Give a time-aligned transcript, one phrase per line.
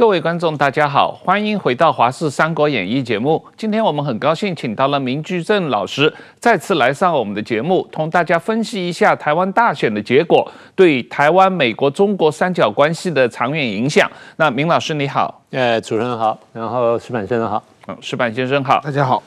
[0.00, 3.44] 各位观众，大家好，欢迎回到《华视三国演义》节目。
[3.54, 14.10] 今天我们很高兴请到了明居正老师再次来上我们的节目，同大家分析一下台湾大选的结果对台湾、美国、中国三角关系的长远影响。
[14.36, 19.22] 那明老师你好，呃，主持人好，然后石板先生好，嗯，石板先生好，大家好。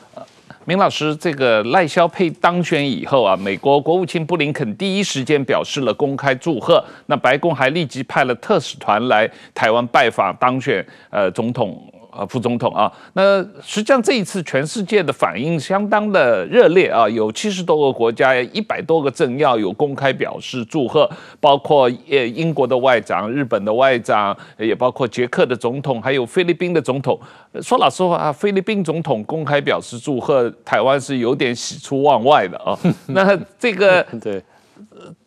[0.66, 11.93] 明老师，这个赖肖沛当选以后啊，美国国务卿布林肯第一时间表示了公开祝贺，那白宫还立即派了特使团来台湾拜访当选呃总统。
[12.16, 21.10] 啊，副总统啊，那实际上这一次全世界的反应相当的热烈啊，有七十多个国家，一百多个政要有公开表示祝贺，
[21.40, 27.20] 包括呃英国的外长、日本的外长，也包括捷克的总统，还有菲律宾的总统。
[27.62, 32.78] 说老实话啊，菲律宾总统公开表示祝贺台湾是有点喜出望外的啊。
[33.08, 34.42] 那这个对。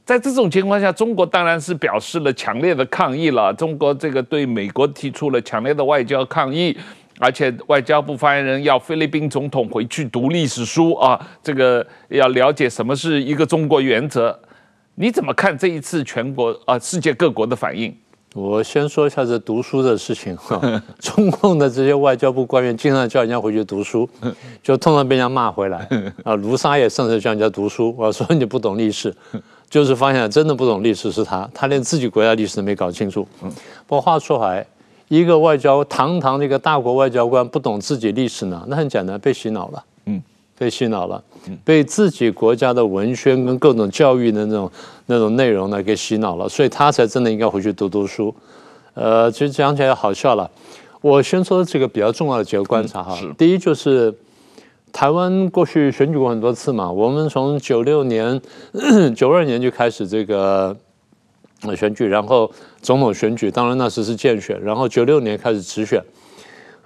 [0.07, 3.53] 在这种情况下，中国当然是表示了强烈的抗议了。
[3.53, 6.75] 中国这个对美国提出了强烈的外交抗议，
[7.19, 14.39] 而且外交部发言人要菲律宾总统回去读历史书啊，这个要了解什么是一个中国原则。
[14.95, 17.93] 你怎么看这一次全国啊世界各国的反应？
[18.33, 20.61] 我先说一下这读书的事情哈。
[21.01, 24.09] 中共的这些外交部官员经常叫人家回去读书，
[24.63, 25.89] 就通常被人家骂回来
[26.23, 26.37] 啊。
[26.37, 29.13] 卢沙也甚至叫人家读书，我说你不懂历史。
[29.69, 33.27] 就是发现真的不懂历史是他，他连自己国家历史都没搞清楚。
[33.43, 33.51] 嗯，
[33.87, 34.67] 不过话说回来，
[35.09, 39.85] 一个外交堂堂的一个大国外交官不懂自己历史呢，那很简单，被洗脑了。
[40.05, 40.23] 嗯，
[40.57, 41.23] 被洗脑了，
[41.65, 44.71] 被自己国家的文宣跟各种教育的那种
[45.07, 48.33] 那种内容呢给洗脑了，所以他才真的应该回去读读书。
[48.95, 50.49] 呃，其实讲起来好笑了。
[51.01, 54.15] 我先说这个比较重要的几个观察哈，第一就是。
[54.97, 58.41] 台湾过去选举过很多次嘛，我们从九六年、
[59.15, 60.75] 九二年就开始这个
[61.77, 66.03] 选举，然后总统选举，当然那时是间选，然后九六年开始直选，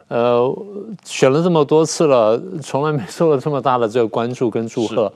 [0.09, 0.53] 呃，
[1.05, 5.13] 选了这么多次了，从来没受到这么大的这个关注跟祝贺。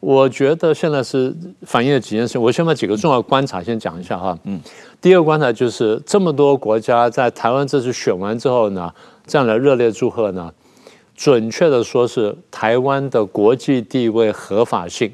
[0.00, 1.36] 我觉得现在是
[1.66, 4.38] 反映了几件事，我先把几个重要观察先讲一下哈。
[4.44, 4.58] 嗯，
[5.02, 8.90] 第二个观察就是这么多国家在台湾这次选完之后呢，
[9.26, 10.50] 这样的热烈祝贺呢。
[11.16, 15.10] 准确的说，是台湾的国际地位合法性，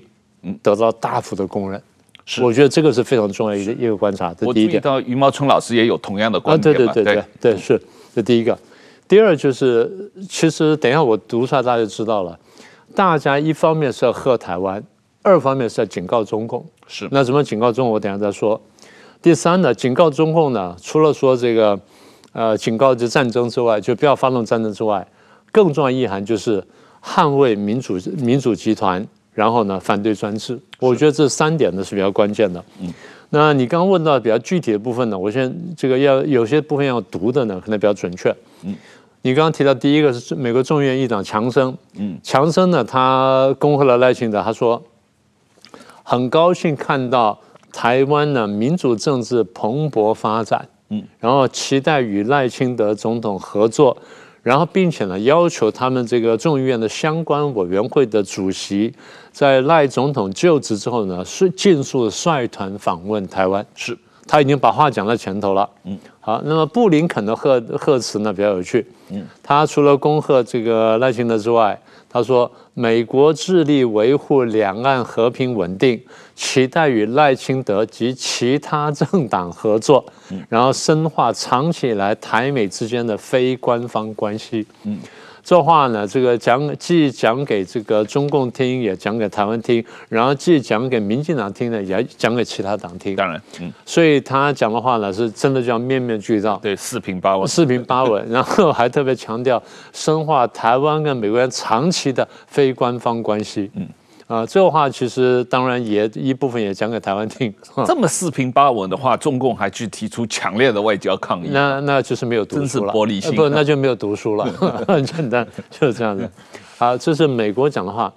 [0.60, 1.80] 得到大幅的公认。
[2.24, 4.34] 是，我觉得这个是非常重要一个一个观察。
[4.34, 4.66] 这第一点。
[4.66, 6.74] 我注意到余茂春老师也有同样的观点。
[6.74, 7.80] 对对对对对，是
[8.14, 8.58] 这第一个。
[9.08, 12.38] 第二就是，其实等一下我读出来，大家就知道了。
[12.94, 14.82] 大家一方面是要喝台湾，
[15.22, 16.64] 二方面是要警告中共。
[16.86, 17.08] 是。
[17.10, 17.94] 那怎么警告中共？
[17.94, 18.60] 我等一下再说。
[19.20, 21.78] 第三呢，警告中共呢，除了说这个，
[22.32, 25.06] 呃，警告这战争之外，就不要发动战争之外。
[25.52, 26.64] 更重要意涵就是
[27.04, 30.58] 捍卫民主民主集团，然后呢，反对专制。
[30.80, 32.64] 我觉得这三点呢是比较关键的。
[32.80, 32.92] 嗯，
[33.30, 38.34] 那你刚刚问到比较具体的部分呢，我先这个要有些部分要读的呢，可能比较准确。
[38.62, 38.74] 嗯，
[39.22, 41.76] 你刚刚提到第一个是美国众议院议长强生。
[41.96, 44.82] 嗯，强生呢，他恭贺了赖清德，他说
[46.02, 47.38] 很高兴看到
[47.72, 50.68] 台湾呢民主政治蓬勃发展。
[50.88, 53.96] 嗯，然后期待与赖清德总统合作。
[54.42, 58.92] 然后，并且呢，要求他们这个众议院的相关委员会的主席，
[59.30, 63.64] 在赖总统就职之后呢，是尽速率团访问台湾。
[63.76, 63.96] 是，
[64.26, 65.68] 他已经把话讲在前头了。
[65.84, 68.86] 嗯，好，那么布林肯的贺贺词呢，比较有趣。
[69.10, 71.78] 嗯，他除了恭贺这个赖清德之外，
[72.08, 76.00] 他说美国致力维护两岸和平稳定。
[76.34, 84.66] 期待与赖清德及其他政党合作，嗯然后深化长期以来台美之间的非官方关系。
[84.84, 84.98] 嗯，
[85.44, 93.16] 这话呢，这个讲既讲给这个中共听，也讲给台湾听，然后既讲给民进党听呢，也讲给其他党听。
[93.16, 98.24] 当然，嗯，所以他讲的话呢，是真的叫面面俱到，对，四平八稳，四平八稳。
[98.30, 103.70] 然后还特别强调深化台湾跟美国人长期的非官方关系。
[103.74, 103.88] 嗯。
[104.32, 107.52] 啊，这个话其实当然也一部分也讲给台湾听。
[107.84, 113.36] 这么四平八稳的话，中共还去提出强烈的外交抗议，那那就是没有读书了，真是玻璃心。
[113.36, 114.46] 不，那就没有读书了，
[114.88, 116.26] 很简单，就是这样子。
[116.78, 118.10] 好，这是美国讲的话。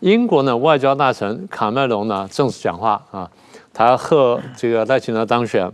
[0.00, 3.30] 英国呢，外交大臣卡麦隆呢正式讲话啊，
[3.72, 5.66] 他贺这个赖清德当选，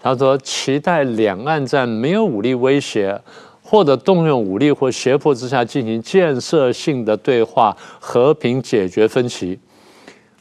[0.00, 3.20] 他说期待两岸在没有武力威胁。
[3.68, 9.58] 或者动用武力或胁迫之下进行建设性的对话，和平解决分歧。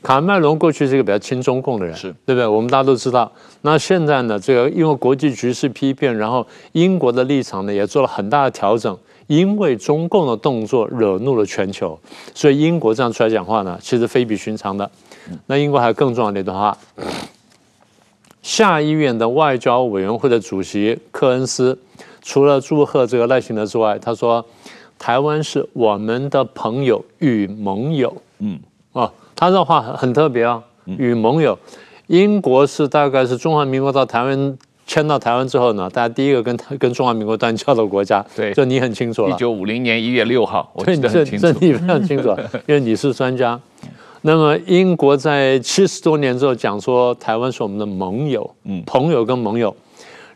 [0.04, 2.46] 卡麦隆过去是一个比较亲中共的人，是对不对？
[2.46, 3.32] 我们大家都知道。
[3.62, 4.40] 那现在呢？
[4.40, 8.96] 这个因为国际局势丕变，然后英国的立场呢也做了很大的调整。
[9.26, 12.00] 因为中共的动作惹怒了全球，
[12.36, 14.88] 所以英国这样出来讲话呢，其实非比寻常的。
[15.48, 16.78] 那英国还有更重要的一段话：
[18.44, 21.76] 下议院的外交委员会的主席科恩斯。
[22.26, 24.44] 除了祝贺这个赖清德之外，他说
[24.98, 28.12] 台湾是我们的朋友与盟友。
[28.40, 28.60] 嗯，
[28.94, 31.58] 哦，他这话很特别啊，与盟友。
[32.08, 34.58] 英国是大概是中华民国到台湾
[34.88, 38.26] 迁到台湾之后呢，大家第一个跟跟中华民国断交的国家。
[38.36, 39.30] 对，这你很清楚了。
[39.30, 41.46] 一九五零年一月六号，我记得很清楚。
[41.46, 42.30] 这你非常清楚，
[42.66, 43.60] 因为你是专家。
[44.22, 49.76] 那么英国在七十多年之后讲说，台湾是我们的盟友，嗯，朋友跟盟友，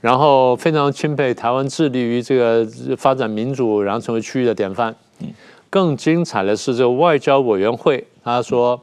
[0.01, 2.67] 然后非常钦佩台湾致力于这个
[2.97, 4.95] 发展民主，然后成为区域的典范。
[5.19, 5.27] 嗯，
[5.69, 8.79] 更精彩的是这个外交委员会，他说。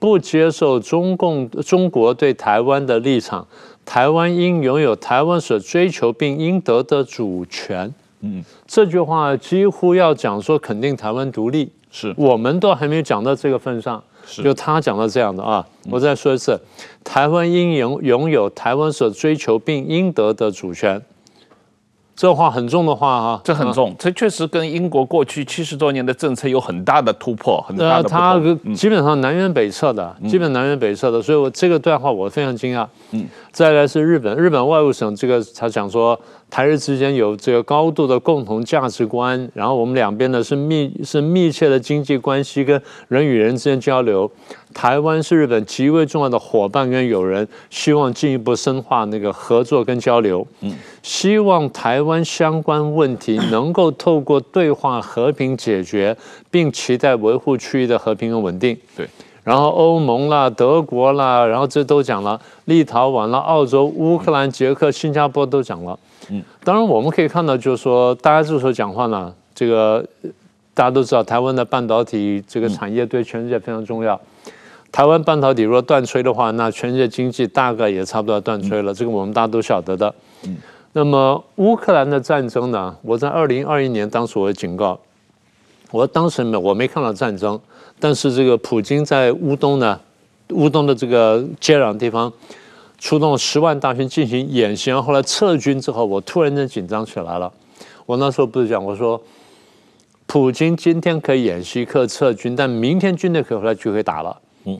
[0.00, 3.44] 不接受中共中国对台湾的立场，
[3.84, 7.92] 台湾应拥有台湾所追求并应得的主权。
[8.20, 15.66] 嗯，这句话几乎要讲说肯定台湾独立，是我们都还没有讲到这个份上，是就他讲到这样的啊。
[15.90, 16.60] 我再说一次，
[17.02, 21.02] 台湾应拥拥有台湾所追求并应得的主权。
[22.18, 28.18] 这话很重的话哈，这很重，这确实跟英国过去七十多年的政策有很大的突破，很大的不同。
[28.18, 32.84] 他基本上南辕北辙的，基本南辕北辙的，所以我这个段话我非常惊讶。
[33.12, 36.18] 嗯，再来是日本，日本外务省这个他讲说。
[36.50, 44.30] 台日之间有这个高度的共同价值观，然后我们两边呢是密是密切的经济关系跟人与人之间交流。
[44.78, 50.46] 台湾是日本极为重要的伙伴跟友人，希望进一步深化那个合作跟交流。
[50.60, 50.72] 嗯，
[51.02, 56.16] 希望台湾相关问题能够透过对话和平解决，
[56.48, 58.78] 并期待维护区域的和平跟稳定。
[58.96, 59.04] 对，
[59.42, 65.98] 然后欧盟啦、德国啦，然后这都讲了，立陶宛啦、澳洲、乌克兰、捷克、新加坡都讲了。
[66.30, 70.06] 嗯，当然我们可以看到，就是说，大家这时候讲话呢，这个
[70.72, 74.20] 大家都知道，台湾的半导体这个产业对全世界非常重要。
[74.90, 78.92] 台湾半导体如果断炊的话，那全世界经济大概也差不多要断炊了。
[78.92, 80.14] 这个我们大家都晓得的。
[80.44, 80.56] 嗯，
[80.92, 84.98] 那么乌克兰的战争呢，我在二零二一年当时我警告，
[85.90, 87.60] 我当时没我没看到战争，
[88.00, 90.00] 但是这个普京在乌东呢，
[90.50, 92.32] 乌东的这个接壤地方。
[93.00, 97.48] 出动十万大军进行演习，然后后来撤军之后，我突然间紧张起来了。
[98.06, 99.22] 我那时候不是讲，我说，
[100.26, 104.36] 普京今天可以演习，可以撤军，但明天军队可以回来就可以打了。
[104.68, 104.78] 嗯，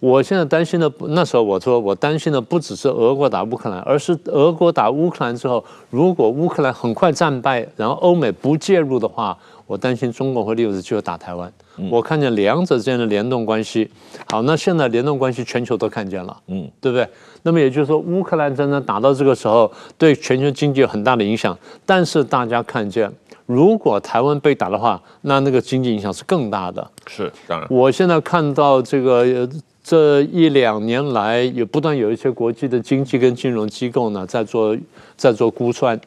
[0.00, 9.36] 我现在担心的，那时候我说我担心的不只是俄国打乌克兰，而是俄国打乌克兰之后，如果乌克兰很快战败，然后欧美不介入的话，
[9.66, 11.52] 我担心中国会利用这机会打台湾。
[11.90, 13.88] 我看见两者之间的联动关系。
[14.28, 17.06] 好，那现在联动关系全球都看见了，嗯，对不对？
[17.44, 21.56] 那么也就是说，乌克兰战争打到这个时候，对全球经济有很大的影响。
[21.86, 23.08] 但是大家看见，
[23.48, 26.86] 如果台湾被打的话，那那个经济影响是更大的。
[27.06, 27.66] 是，当然。
[27.70, 29.48] 我现在看到这个
[29.82, 34.76] 这一两年来，也不断有一些国际的经济跟金融机构呢，在做
[35.16, 35.98] 在做估算，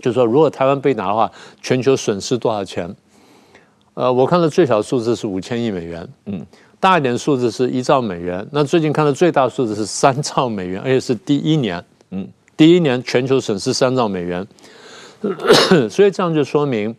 [0.00, 1.30] 就是说，如果台湾被打的话，
[1.60, 2.92] 全球损失多少钱？
[3.94, 6.44] 呃，我看到最小数字是五千亿美元，嗯。
[6.80, 11.80] 大一点数字是一兆美元，那最近看到最大数字是三兆美元，而且是第一年，
[12.10, 14.44] 嗯，第一年全球损失三兆美元，
[15.88, 16.94] 所以这样就说明，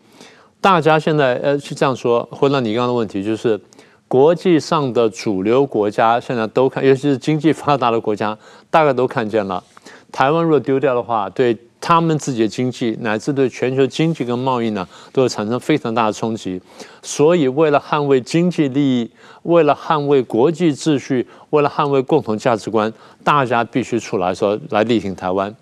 [0.62, 3.60] 大家现在呃是这样说，回到你刚刚的问题，就是
[4.08, 8.38] 国际上的主流国家现在都看，尤其是经济发达的国家，
[8.70, 9.64] 大概都看见了，
[10.12, 11.58] 台湾若丢掉的话，对。
[11.86, 16.62] 他们自己的经济乃至对全球经济跟贸易呢，都会产生非常大的冲击。
[17.02, 22.90] 所以，为了捍卫经济利益，为了捍卫国际秩序，为了捍卫共同价值观，
[23.22, 25.54] 大家必须出来说来力挺台湾。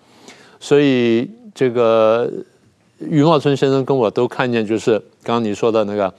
[0.59, 2.31] 所以，这个
[3.09, 6.13] 余茂春先生跟我都看见，就是刚刚你说的那个，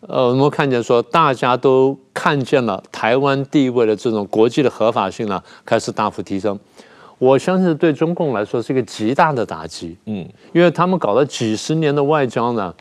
[0.00, 6.58] 呃，我们看见说大家都看见了台湾地位的这种国际的合法性呢，开始大幅提升。
[7.18, 12.74] 我相信对中共来说是一个极大的打击，嗯，因为他们搞了几十年的外交呢，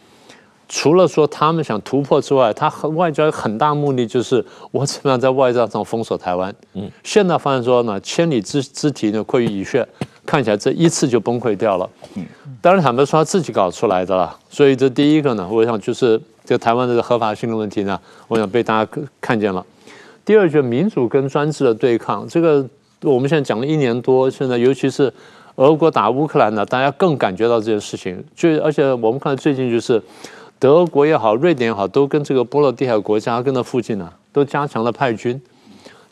[0.67, 9.87] 除了说他们想突破之外，他外交很大目的就是我怎么样在外交上封锁台湾，嗯，现在发现说呢，千里之之堤呢，溃于蚁穴，
[10.25, 12.25] 看起来这一次就崩溃掉了，嗯，
[12.61, 19.65] 当然坦白说他自己搞出来的了，所以这第一个呢，我想就是这台湾的合法性的问题呢，我想被大家看见了，
[20.23, 22.67] 第二就是民主跟专制的对抗，这个。
[23.05, 25.13] 我们现在讲了一年多，现在尤其是
[25.55, 28.23] 俄国打乌克兰呢，大家更感觉到这件事情。
[28.33, 30.01] 就而且我们看最近就是
[30.57, 35.41] 德国也好，瑞典也好，都跟这个波罗的海国家跟那附近呢，都加强了派军。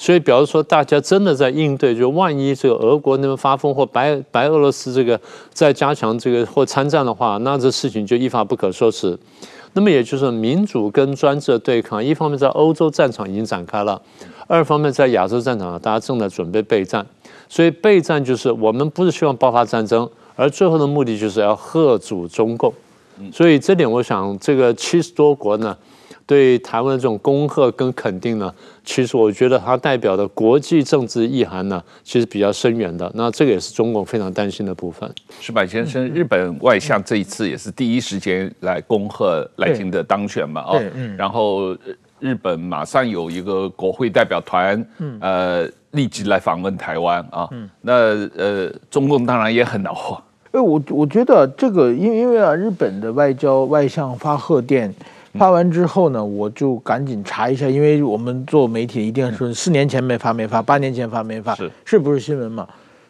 [0.02, 5.22] 所以表示说，大家真的在应对，就万一这个俄国那边发疯或白白俄罗斯这个
[5.54, 9.16] 再加强这个或参战的话，那这事情就一发不可收拾。
[9.74, 14.02] 那么也就是民主跟专制的对抗，一方面在欧洲战场已经展开了。
[14.48, 17.06] 二方面，在亚洲战场上，大家正在准备备战，
[17.48, 22.74] 所以备战就是我们不是希望爆发战争，而最后的目的就是要吓阻中共。
[23.32, 25.78] 所以这点，我想这个七十多国呢，
[26.32, 28.50] 对台湾的这种恭贺跟肯定呢，
[28.86, 33.12] 其实我觉得它代表的国际政治意涵呢，其实比较深远的。
[33.16, 35.14] 那这个也是中共非常担心的部分。
[35.42, 40.62] 石板先生，日本外相这一次也是第一时间来恭贺赖清德当选嘛？
[40.62, 40.82] 哦，
[41.18, 41.76] 然后
[42.22, 44.82] 日本马上有一个国会代表团，
[45.20, 47.50] 呃，立即来访问台湾啊。
[47.82, 47.94] 那
[48.38, 50.18] 呃，中共当然也很恼火。
[50.54, 54.94] 哎，我我觉得这个，因为因为啊，日本的外交外相发贺电
[55.34, 61.72] 发完之后呢，我就赶紧查一下，因为我们做媒体一定说四年前没发没发，八年前发没发，是。
[61.86, 62.68] 是不是新闻嘛？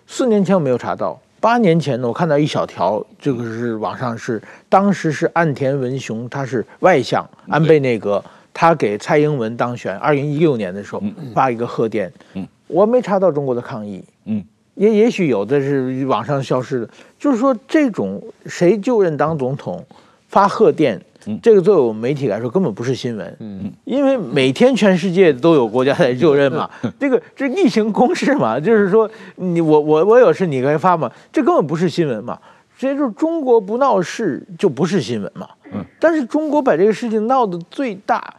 [0.08, 8.24] 四年前我没有查到，八年前呢，我看到一小条，这个是网上是当时是岸田文雄，他是外相，安倍内阁，
[8.54, 11.02] 他给蔡英文当选二零一六年的时候
[11.34, 14.44] 发一个贺电，嗯，我没查到中国的抗议，嗯。
[14.76, 19.86] 也也许有的是网上消失的，就是说这种谁就任当总统
[20.30, 21.00] 发贺电，
[21.42, 32.40] 这个作为我们媒体来说根本不是新闻，嗯，因为每天全世界都有国家在就任嘛，这个这例行公事嘛，就是说你我我我有事你可以发嘛，这根本不是新闻嘛，
[32.78, 38.34] 所以说中国不闹事就不是新闻嘛，嗯，但是中国把这个事情闹得最大。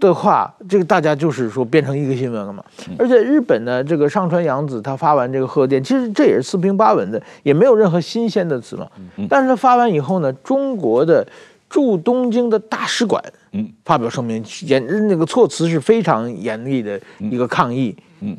[0.00, 2.64] 的话，这个大家就是说变成一个新闻了嘛。
[2.98, 8.88] 而且日本呢，这个上川阳子他发完这个贺电，其实这也是四平八稳的，也没有任何新鲜的词嘛。
[9.30, 11.24] 但是他发完以后呢，中国的
[11.72, 17.96] 驻东京的大使馆，嗯，发表声明，严那个措辞是非常严厉的一个抗议。
[18.20, 18.36] 嗯，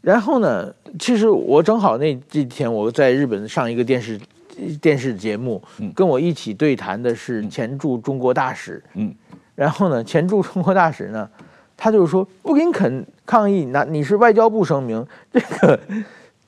[0.00, 4.18] 然后呢，其实我正好那几天我在日本上一个电视
[4.80, 5.62] 电视节目，
[5.94, 9.14] 跟我一起对谈的是前驻中国大使，嗯。
[9.54, 11.28] 然后呢，前驻中国大使呢，
[11.76, 15.78] 他就说布林肯抗议，那你是外交部声明，这个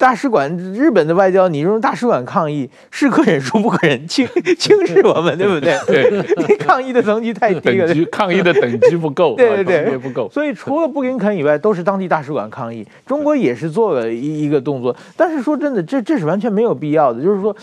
[0.02, 4.26] 大使馆日本的外交，你用大使馆抗议，是可忍孰不可忍，轻
[4.58, 5.78] 轻视我们，对不对？
[5.86, 10.28] 对，你抗议的层级太低了，抗议的等级不够，对 对对，不够。
[10.28, 12.84] 所以除了布林肯以外，都是当地大使馆抗议。
[13.06, 17.22] 中国也是做了一一个动作，但是说真的，这这是完全没有必要的。
[17.22, 17.54] 就是说，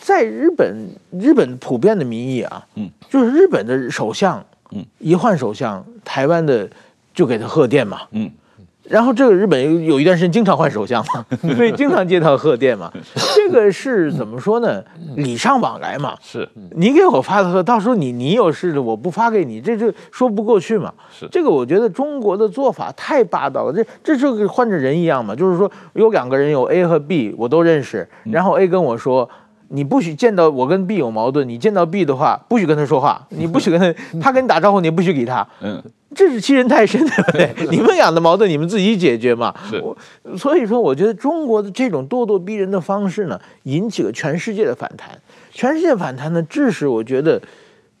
[0.00, 4.40] 在日本，日本普遍的民意啊，嗯，就是日本的首相。
[4.70, 6.70] 嗯，一换首相，台湾的
[7.12, 8.02] 就给他贺电嘛。
[8.12, 8.30] 嗯，
[8.90, 12.92] 然后这个日本有有一段时间经常换首相嘛， 所以经常接到贺电嘛。
[13.36, 14.82] 这个是怎么说呢？
[15.14, 16.16] 礼尚往来嘛。
[16.20, 20.92] 是，你给我发的贺，到时候你你有事了，我不发给你，这这说不过去嘛。
[21.08, 23.72] 是，这个我觉得中国的做法太霸道了。
[23.72, 29.30] 这这就跟换着人一样嘛，就是说有两个人有 A 和 B，我都认识，然后 A 跟我说。
[29.72, 35.46] 你不许见到我跟 B 有矛盾，你见到 B 的话，不许跟他说话， 你不许跟他，他跟你打招呼，你不许给他。
[35.60, 35.80] 嗯，
[36.12, 37.54] 这是欺人太甚，对不对？
[37.70, 39.54] 你们俩的矛盾，你们自己解决嘛。
[39.70, 39.80] 是，
[40.36, 45.10] 所以说，我觉得中国的这种咄咄逼人的方式呢，引起了全世界的反弹。
[45.52, 47.40] 全世界反弹呢，致使我觉得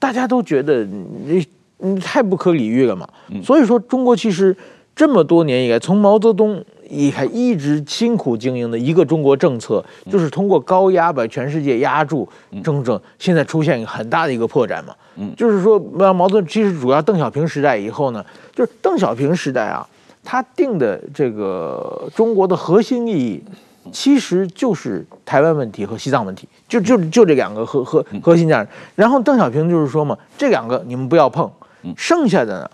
[0.00, 1.46] 大家都觉得你
[1.78, 3.08] 你太不可理喻了嘛。
[3.44, 4.56] 所以说，中国其实
[4.96, 6.64] 这么多年以来，从毛泽东。
[6.90, 12.28] 一还一直辛苦经营的一个中国政策，就是通过高压把全世界压住，
[12.64, 14.94] 真正现在出现很大的一个破绽嘛。
[15.16, 19.86] 嗯，就是说，毛毛泽东其实主要邓小平时代以后呢，就是邓小平时代啊，
[20.24, 23.44] 他定的这个中国的核心意义，
[23.92, 28.70] 其实就是台湾问题和西藏问题，就就就这两个核核核心价值。
[28.96, 31.48] 然后邓小平就是说嘛，这两个你们不要碰，
[31.96, 32.70] 剩下的呢，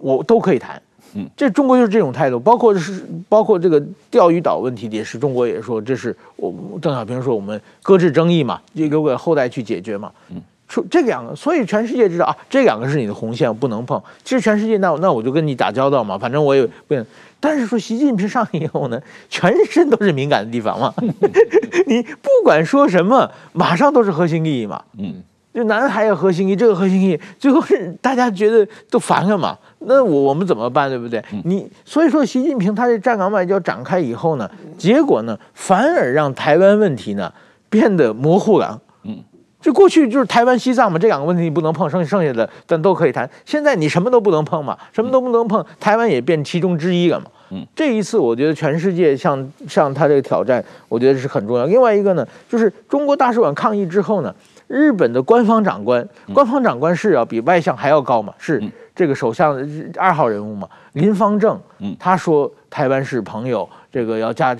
[0.00, 0.80] 我都可以谈。
[1.14, 10.12] 嗯，这中国就是这种态度，包括是包括这个钓鱼岛问题也是中国也说，这是我邓小平说我们搁置争议嘛，就留给后代去解决嘛。
[10.30, 14.00] 嗯，说这两个，所以全世界知道啊，这两个是你的红线，不能碰。
[14.22, 16.94] 其实全世界那那我就跟你打交道嘛，反正我也不。
[17.40, 20.94] 但是说习近平上以后呢，全身都是敏感的地方嘛，
[21.88, 24.82] 你不管说什么，马上都是核心利益嘛。
[24.98, 25.22] 嗯。
[25.52, 29.58] 就南海有核心这个核心最后是大家觉得都烦了嘛？
[29.80, 31.20] 那我我们怎么办，对不对？
[31.44, 37.32] 你所以说，习近平他这站岗外交展开以后呢，结果呢，反而让台湾问题呢
[37.68, 38.80] 变得模糊了。
[39.02, 39.18] 嗯，
[39.60, 43.28] 就过去就是台湾、西藏嘛，这两个问题你不能碰，剩剩下的但都可以谈。
[43.44, 47.26] 现在你什么都不能碰嘛，什么都不能碰，台湾也变其中之一了嘛。
[47.50, 51.66] 嗯，这一次我觉得全世界向向他这个挑战，我觉得是很重要。
[51.66, 54.32] 另外一个呢，就是中国大使馆抗议之后呢。
[54.70, 58.32] 日本的官方长官，官方长官是要比外相还要高嘛？
[58.38, 58.62] 是
[58.94, 59.58] 这个首相
[59.96, 60.68] 二号人物嘛？
[60.92, 61.60] 林方正，
[61.98, 64.56] 他说台湾是朋友，这个要加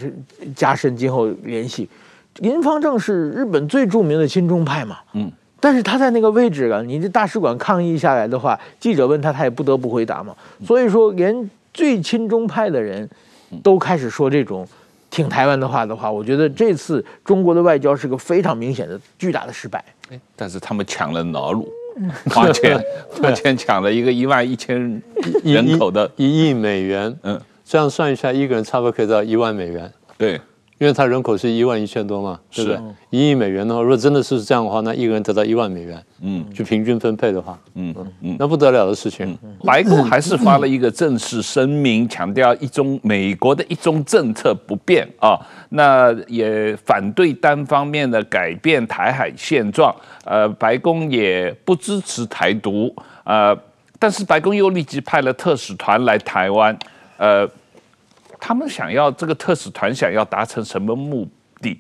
[0.57, 1.88] 加深今后联系。
[2.38, 4.99] 林方正是日本最著名的亲中派嘛？
[5.12, 10.35] 嗯，但是他在那个位置啊，你这大使馆抗议下来的话，记者问他，他也不得不回答嘛。
[10.67, 13.09] 所以说，连最亲中派的人
[13.62, 14.67] 都开始说这种。
[15.11, 19.85] 挺台湾的话的话，我觉得这次中国的外交是个非常明显的巨大的失败。
[20.37, 21.69] 但是他们抢了瑙鲁，
[22.31, 25.02] 花钱 花钱抢了一个一万一千
[25.45, 29.93] 人口的一亿美元，嗯，这样算一下，一个人差不多可以到一万美元。
[30.17, 30.40] 对。
[30.80, 32.80] 因为它人口是一万一千多嘛，是不是？
[33.10, 39.37] 一亿美元的话，如果真的是这样的话，那一个人得到一万美元，嗯，就平均分配的话，嗯嗯，那不得了的事情。
[39.62, 49.94] 白宫还是发了一个正式声明，强调一中美国的一中政策不变啊，那也反对单方面的改变台海现状。
[50.25, 52.90] 呃，白宫也不支持台独，
[53.25, 53.54] 呃，
[53.99, 56.75] 但是白宫又立即派了特使团来台湾，
[57.18, 57.46] 呃。
[58.40, 61.28] 他们想要这个特使团想要达成什么目
[61.61, 61.78] 的？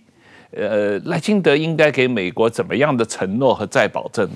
[0.52, 4.28] 呃，赖清德应该给美国怎么样的承诺和再保证？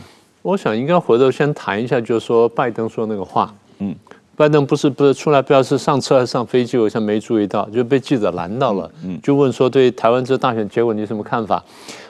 [0.43, 3.53] 我想应该回头先谈一下，就是说拜登说那个话。
[3.79, 3.95] 嗯，
[4.37, 8.91] 拜登不是不是出来，不知道是上车还是上飞机，我好像没注意到，就被记者拦到了。
[9.05, 11.63] 嗯，就问说对台湾这大选结果你有什么看法？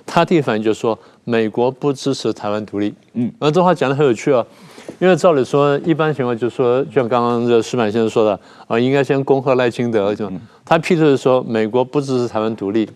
[0.05, 2.93] 他第一反应就是说美国不支持台湾独立。
[3.15, 4.45] 嗯，然后这话讲的很有趣啊。
[5.01, 10.15] 因为照理说，一般情况就是说，就像刚刚这矢板先生说的啊，应该先恭贺赖清德。
[10.15, 10.31] 就
[10.65, 12.89] 他批的是说，美国不支持台湾独立，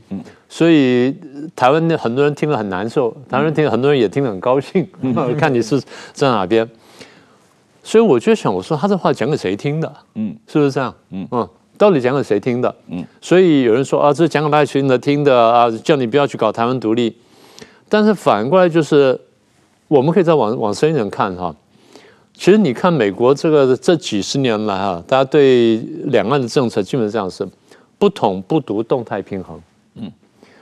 [0.49, 1.15] 所以
[1.57, 4.87] 台湾的很多人听了很难受，台湾人听了很多人也听得很高兴，
[5.39, 5.81] 看你是
[6.13, 6.69] 在哪边。
[7.83, 9.93] 所以我就想，我说他这话讲给谁听的？
[10.15, 10.95] 嗯，是不是这样？
[11.11, 12.75] 嗯嗯，到底讲给谁听的？
[12.89, 17.17] 嗯，所以有人说啊，这讲给赖清德听的啊，叫你不要去搞台湾独立。
[17.89, 19.19] 但是反过来就是，
[19.89, 21.55] 我们可以再往往深一点看哈。
[22.39, 27.45] 其实你看美国这个这几十年来啊，大家对两岸的政策基本上是
[27.99, 29.61] 不统不独，动态平衡。
[29.97, 30.09] 嗯，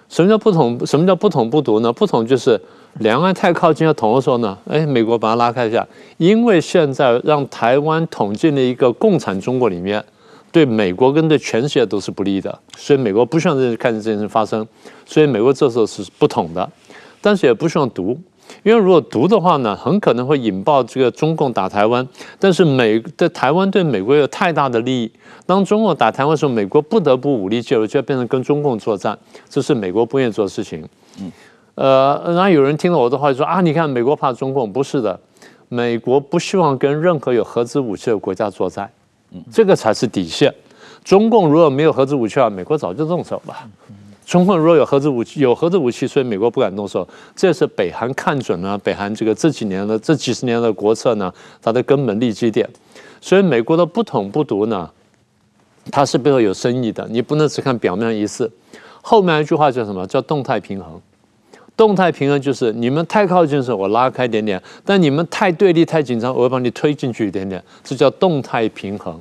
[0.08, 0.86] 什么叫不统？
[0.86, 1.92] 什么叫不统不独呢？
[1.92, 2.58] 不统就是
[3.00, 10.02] 两岸太靠近要统的时候呢，哎，美国把它拉开一下，因为现在让台湾统进了一个共产中国里面，
[10.50, 14.66] 对美国跟对全世界都是不利的，所以美国不希望这看见这件事发生，
[15.04, 16.66] 所以美国这时候是不统的，
[17.20, 18.18] 但是也不希望独。
[18.62, 22.06] 因为如果独的话呢，很可能会引爆这个中共打台湾。
[22.38, 25.12] 但是美在台湾对美国有太大的利益，
[25.46, 29.16] 当中共打台湾的时候，美国不得不武力介入，就要变成跟中共作战，
[29.48, 30.86] 这是美国不愿意做的事情。
[31.20, 31.32] 嗯，
[31.76, 35.18] 呃，然后有人听了我的话就说啊，你看美国怕中共，不是的，
[35.68, 38.90] 美国不希望跟任何有核子武器的国家作战，
[39.52, 40.52] 这个才是底线。
[41.04, 43.54] 中共如果没有核子武器的话，美国早就动手了。
[44.26, 47.06] 中共如果有核子武器，有核子武器，所以美国不敢动手。
[47.36, 52.68] 这是北韩看准了北韩这个这几年的这几十年的国策呢，它的根本利基点。
[53.20, 54.90] 所以美国的不统不独呢，
[55.92, 57.06] 它是背后有深意的。
[57.08, 58.50] 你不能只看表面意思。
[59.00, 60.04] 后面一句话叫什么？
[60.08, 61.00] 叫动态平衡。
[61.76, 67.62] 动态平衡就是你们太靠近的时候，我拉开一点点；但你们太对立、太紧张，我会把你推进去一点点。
[67.84, 69.20] 这叫动态平衡。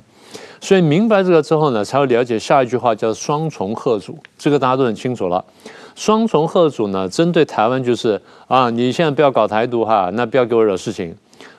[0.65, 5.45] 所以明白这个之后呢，才会了解下一句话叫双重吓阻，这个大家都很清楚了。
[5.93, 11.13] 双重吓阻呢，针对台湾就是啊，你现在不要搞台独哈，那不要给我惹事情；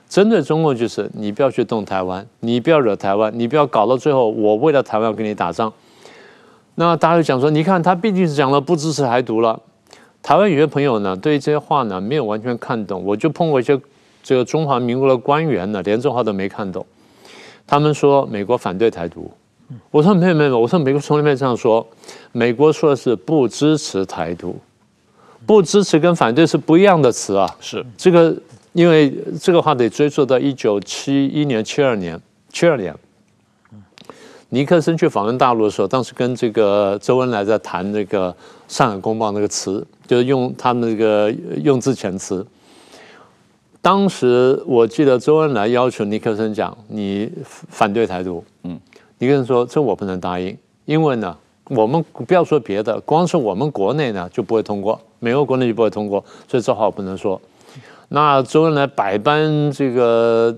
[0.08, 5.72] 针对中共就是你不要去动台湾，你不要惹台湾，你不要搞到最后我为了台湾要跟你打仗。
[6.74, 9.60] 那大家就讲说，你看他毕竟是讲了不支持台独了。
[10.20, 13.80] 台湾有些朋友呢，对于这些话呢没有完全看懂，我就碰过一些
[14.24, 16.84] 这个中华民国的官员呢，连这话都没看懂。
[17.66, 19.30] 他们说美国反对台独，
[19.90, 21.84] 我说没有没有，我说美国从来没有这样说，
[22.30, 24.56] 美国说的是不支持台独，
[25.44, 27.56] 不支持跟反对是不一样的词啊。
[27.60, 27.84] 是。
[27.96, 28.34] 这个，
[28.72, 32.20] 因为这个话得追溯到一九七一年、七二年、
[32.52, 32.94] 七二年，
[34.50, 38.30] 尼克森去访问大陆的时候，当时跟这个周恩来在谈那个
[38.68, 42.46] 《上海公报》那个词，就是用他们那个用字遣词。
[43.86, 48.80] 当时我记得周恩来要求尼克森讲，你反对台独，嗯，
[49.18, 51.36] 尼克森说，这我不能答应，因为呢，
[51.68, 57.40] 我们不要说别的，光是我们国内呢就不会通过，美国国内就不会通过，所以这话我不能说。
[58.08, 60.52] 那周恩来百般这个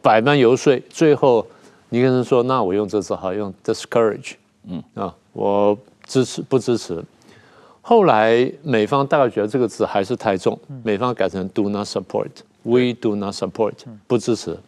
[0.00, 1.44] 百般游说，最后
[1.88, 4.34] 尼克森说，那我用这字好用，discourage，
[4.68, 7.02] 嗯啊，我支持不支持？
[7.88, 13.74] 后来美方大概觉得这个字还是太重，美方改成 do not support，we do not support，
[14.08, 14.58] 不支持。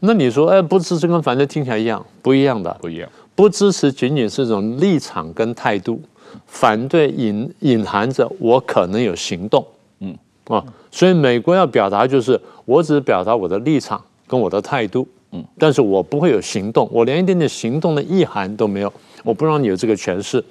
[0.00, 2.04] 那你说，哎，不支持跟反对听起来一样？
[2.20, 3.08] 不一样的，不一样。
[3.36, 6.02] 不支持仅仅是一种立场跟态度，
[6.48, 9.64] 反对隐隐含着我可能有行动。
[10.00, 20.44] 嗯啊，所以美国要表达就是，我只是表达我的立场跟我的态度，嗯，但是我不会有行动，我连一点点行动的意涵都没有，我不让你有这个诠释。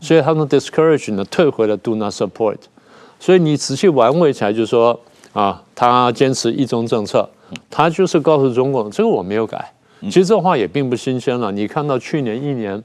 [0.00, 2.56] 所以他们 discourage 呢，退回了 do not support。
[3.20, 4.98] 所以你仔细玩味起来，就是说
[5.32, 7.28] 啊，他坚持一中政策，
[7.70, 9.72] 他就是告诉中共，这个我没有改。
[10.02, 11.50] 其实这话也并不新鲜了。
[11.50, 12.80] 你看到去年一年，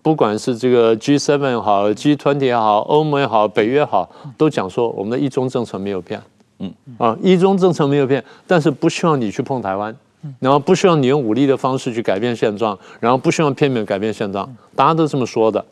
[0.00, 6.18] 不管是这个 G7 也好，G20 也好，欧盟也好，北约也好，都讲说我们的一中政策没有变。
[6.60, 9.94] 嗯啊，一中政策没有变，但是不希望你去碰台湾，
[10.38, 15.62] 然后不希望你用武力的方式去改变现状，然后不希望片面改变现状，大家都这么说的。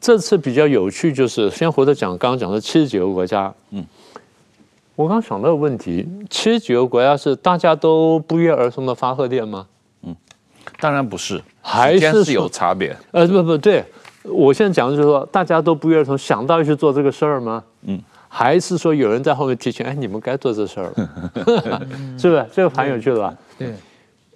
[0.00, 3.52] 这次比较有趣就是，先回头讲刚刚讲的七十几个国家。
[3.70, 3.84] 嗯，
[4.94, 9.66] 我刚想到个问题，七十几个国家是大家都不约而同的发贺电吗？
[10.02, 10.14] 嗯，
[10.80, 12.96] 当然不是，还是，是有差别。
[13.10, 13.84] 呃，不不对，
[14.22, 17.62] 我现在讲的就是说，大家都不约而同想到去做这个事儿吗？
[17.82, 18.00] 嗯。
[18.30, 21.80] 还是说有人在后面提醒，哎，你们该做这事儿了，
[22.18, 22.46] 是不是？
[22.52, 23.34] 这个蛮有趣的吧？
[23.58, 23.72] 对，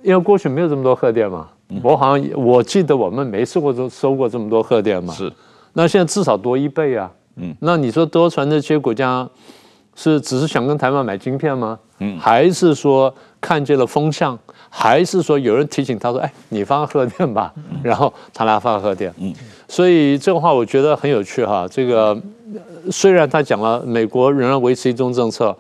[0.02, 1.46] 因为过去没有这么多贺电嘛。
[1.82, 5.14] 我好像我记得我们没收过收过这么多贺电嘛。
[5.14, 5.32] 是，
[5.74, 7.10] 那现在至少多一倍啊。
[7.36, 9.28] 嗯，那你说多传这些国家
[9.94, 11.78] 是只是想跟台湾买晶片吗？
[11.98, 14.38] 嗯，还是说看见了风向？
[14.68, 19.12] 还是说有人提醒他说，哎，你发贺电吧，然后他来发贺电。
[19.18, 19.32] 嗯，
[19.68, 22.18] 所以这个话我觉得很有趣哈，这个。
[22.90, 25.56] 虽然他讲了美国仍然维持一中政策，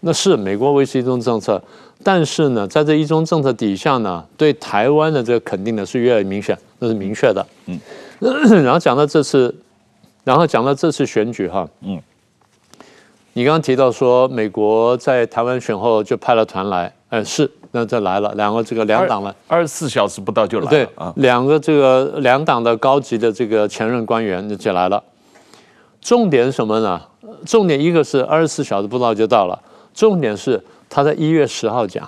[0.00, 1.62] 那是美国维持一中政策，
[2.04, 7.46] 但是呢，在这一中政策底下呢，对台湾的这个肯定呢是越来越明显，那是明确的。
[7.66, 7.78] 嗯，
[8.62, 9.54] 然后讲到这次，
[10.24, 12.00] 然后讲到这次选举哈，嗯，
[13.32, 25.02] 你刚刚提到说美国在台湾选后就派了团来，哎，是，那这来了两个这个两党了，二十四小时不到就来了，对啊，两个这个两党的高级的这个前任官员就来了。
[26.00, 27.00] 重点是什么呢？
[27.46, 29.56] 重点一个是二十四小时不到就到了，
[29.94, 30.60] 重点是
[30.94, 32.06] 他在一月十号讲，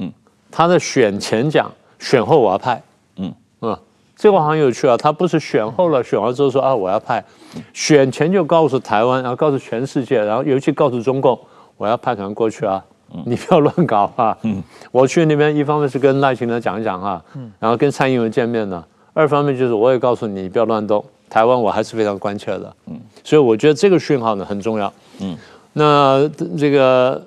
[0.00, 0.12] 嗯，
[0.50, 1.70] 他在选前讲，
[2.00, 2.82] 选后我要派，
[3.14, 3.32] 嗯。
[3.60, 3.78] 嗯，
[4.16, 7.24] 这个很有趣啊，他不是选后了，选完之后说啊我要派，
[7.72, 11.38] 选前就告诉台湾，然后告诉全世界，然后尤其告诉中共，
[11.76, 12.84] 我要派团过去啊，
[13.24, 21.04] 你不要乱搞啊，嗯，我去那边一方面是跟赖清德讲一讲啊，嗯，然后跟蔡英文见面呢，二方面就是我也告诉你，你不要乱动。
[21.30, 25.36] 台湾我还是非常关切的，嗯，所以我觉得这个讯号呢很重要，嗯，
[25.72, 27.26] 那这个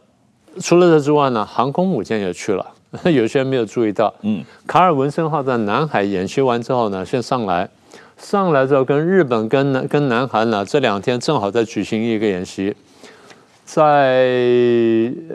[0.62, 2.66] 除了这之外呢，航空母舰也去了，
[3.06, 7.70] 有些人没有注意到，嗯，卡尔文森号在南海演习完之后呢，先上来，
[8.18, 12.76] 上来之后跟日本跟南跟南韩呢这两天正好在举行一个演习，
[13.66, 14.28] 在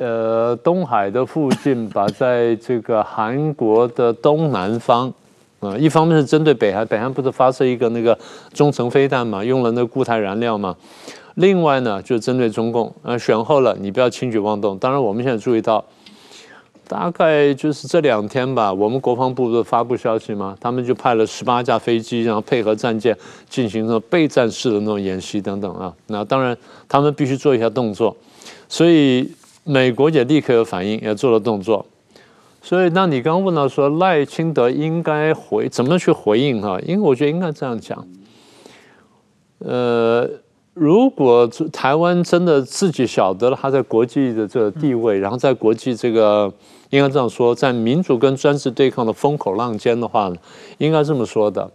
[0.00, 5.12] 呃东海的附近吧，在这个韩国的东南方。
[5.61, 8.18] 啊，一方面是针对北韩，北韩不是发射一个那个
[8.52, 10.74] 中程飞弹嘛，用了那个固态燃料嘛。
[11.35, 14.79] 另外呢，就针对中共，呃，选后了，你不要轻举妄动。
[14.79, 15.85] 当然，我们现在注意到，
[16.87, 20.57] 大概就是这两天吧，我们国防部不是发布消息吗？
[20.61, 23.16] 他们就派了十八架飞机，然后配合战舰
[23.49, 25.95] 进行那种备战式的那种演习等等啊。
[26.09, 26.57] 那当然，
[26.88, 28.14] 他们必须做一下动作，
[28.68, 29.33] 所以
[29.64, 31.87] 美国也立刻有反应，也做了动作。
[32.61, 36.79] 所以，那你刚刚问到说赖清德应该回怎么去回应哈？
[36.87, 38.07] 因为我觉得应该这样讲，
[39.59, 40.29] 呃，
[40.74, 46.50] 如果台湾真的自己晓得了他在国际的这个地位，然后在国际这个
[46.88, 50.32] 应该这样说，在民主跟专制对抗的风口浪尖的话，
[50.78, 51.70] 应该这么说的：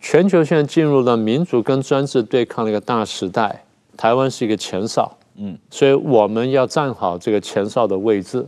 [0.00, 3.64] 全球现在进入了民主跟专制对抗的一个大时代，
[3.96, 8.46] 台湾是一个前哨，嗯，所以我们要站好这个前哨的位置。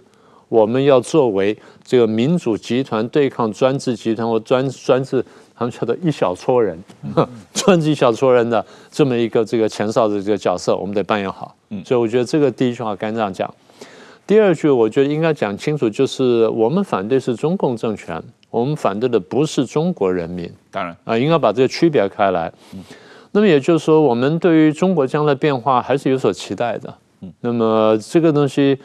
[0.48, 5.22] 我们要作为这个民主集团对抗专制集团或专专制，
[5.58, 6.78] 他们叫做一小撮人，
[7.52, 11.54] 专制一小撮人的这么一个这个前哨的这个角色，我们得扮演好。
[11.84, 13.52] 所以我觉得这个第一句话该这样讲。
[14.26, 20.48] 第二句我觉得应该讲清楚，就是我们反对是中共政权，我们反对的不是中国人民。
[20.70, 22.52] 当然啊，应该把这个区别开来。
[23.32, 26.94] 那么也就是说，我们对于中国将来变化还是有所期待的。
[27.40, 28.78] 那么这个东西。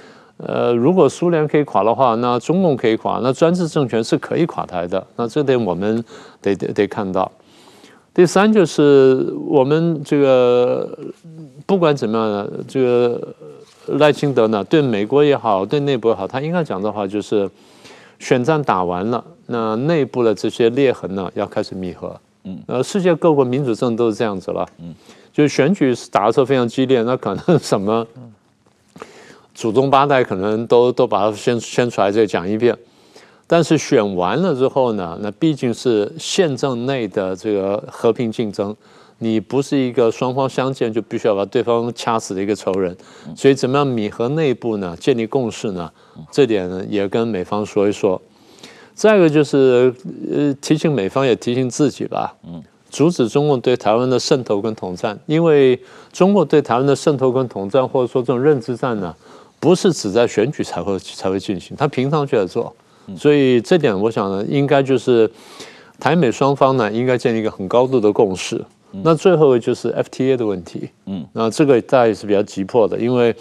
[0.47, 5.05] 呃，如果苏联可以垮的话，那中共可以垮，那专制政权是可以垮台的。
[5.15, 6.03] 那这点我们
[6.41, 7.31] 得得得看到。
[8.13, 10.97] 第三就是我们这个
[11.65, 13.35] 不管怎么样呢，这个
[13.97, 17.49] 赖清德呢，对美国也好，对内部也好，他应该讲的话就是，
[18.19, 22.15] 选战打完了，那内部的这些裂痕呢，要开始弥合。
[22.43, 24.67] 嗯，呃，世界各国民主政都是这样子了。
[24.77, 24.93] 嗯，
[25.31, 28.05] 就是选举打的时候非常激烈，那可能什么？
[29.53, 32.75] 祖宗八代可能都都把它先先出来再讲一遍，
[33.45, 38.75] 但是选完了之后呢，那毕竟是宪政内的这个和平竞争，
[39.19, 42.97] 你不是一个双方相见就必须要把对方掐死的一个仇人，
[43.35, 44.97] 所以怎么样弥合内部呢？
[44.99, 45.91] 建立共识呢？
[46.31, 48.19] 这点也跟美方说一说。
[48.95, 49.93] 再一个就是
[50.31, 55.79] 呃提醒美方也提醒自己吧，嗯，阻止中共对台湾的渗透跟统战，因为
[56.11, 59.15] 中共对台湾的渗透跟统战或者说这种认知战呢。
[59.63, 62.75] 不是只在选举才会才会进行，他平常就在做，
[63.15, 65.31] 所以这点我想呢，应该就是
[65.97, 68.61] 台美双方呢应该建立一个很高度的共识。
[69.03, 73.33] 那最后就是 FTA 的问题，嗯，那这个大家也是比较急迫的，因为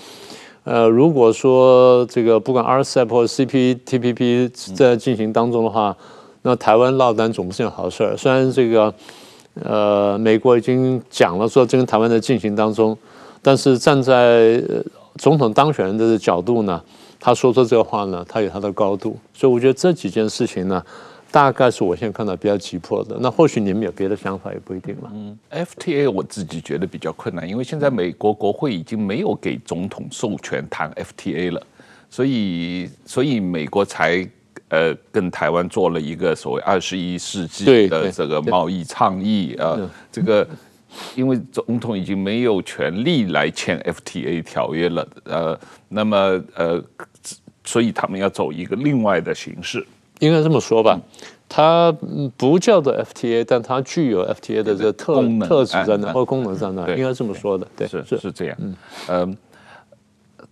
[0.62, 5.96] 呃，如果说这个不管 RCEP 或者 CPTPP 在进行当中的话，
[6.42, 8.16] 那台湾落单总不是件好事儿。
[8.16, 8.94] 虽然这个
[9.62, 12.96] 呃，美国已经讲了说这跟台湾在进行当中，
[13.42, 14.62] 但是站在
[15.16, 16.82] 总统当选人的角度呢，
[17.18, 20.84] 他说出这个话呢，他有他的高度，所以我觉得这几件事情呢。
[21.30, 25.10] 大概是我现在看到比较急迫的，那或许你们有别的想法也不一定了。
[25.14, 31.66] 嗯，FTA 我自己觉得比较困难，因为现在美国国会已经没有给总统授权谈 FTA 了，
[32.10, 34.28] 所以所以美国才
[34.68, 39.78] 呃跟台湾做了一个所谓二十一世纪的这个贸易倡议啊，
[40.12, 40.46] 这个
[41.14, 46.16] 因为总统已经没有权利来签 FTA 条约了，呃，那么
[46.54, 46.82] 呃，
[47.64, 49.86] 所以他们要走一个另外的形式。
[50.20, 51.00] 应该这么说吧，
[51.48, 51.90] 它
[52.36, 57.66] 不叫做 FTA，但它具有 FTA 的这个特特质在那或功能在那，应该这么说的。
[57.76, 58.56] 对，是是是这样。
[58.60, 58.76] 嗯，
[59.08, 59.36] 呃，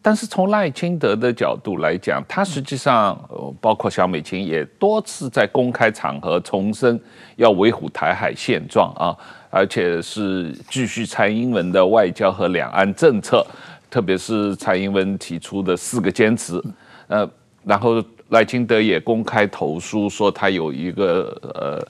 [0.02, 3.18] 但是从赖清德的角度来讲，他实际上
[3.60, 7.00] 包括萧美琴也多次在公开场合重申
[7.36, 9.16] 要维护台海现状啊，
[9.50, 13.46] 而且是继续蔡英文的外交和两岸政策，
[13.90, 16.62] 特别是蔡英文提出的四个坚持，
[17.08, 17.28] 呃，
[17.64, 18.02] 然后。
[18.30, 21.84] 赖清德也公开投书说，他有一个呃，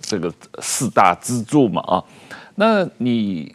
[0.00, 2.04] 这个四大支柱嘛啊，
[2.54, 3.52] 那你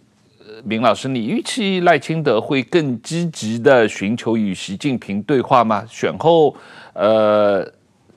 [0.63, 5.83] 明老师，你预期赖清德会更积极的寻求与习近平对话吗？
[5.89, 6.55] 选后
[6.93, 7.65] 呃，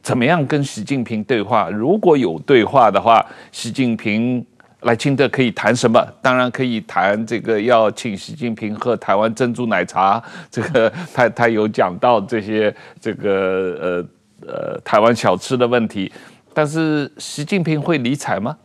[0.03, 1.68] 怎么样跟习近平对话？
[1.70, 4.44] 如果有对话的话，习近平。
[4.85, 6.03] 赖清德可以谈什么？
[6.22, 10.22] 当然可以谈这个要请习近平喝台湾珍珠奶茶。
[10.50, 16.11] 这个他他有讲到这些这个呃呃台湾小吃的问题，
[16.55, 18.57] 但是习近平会理睬吗？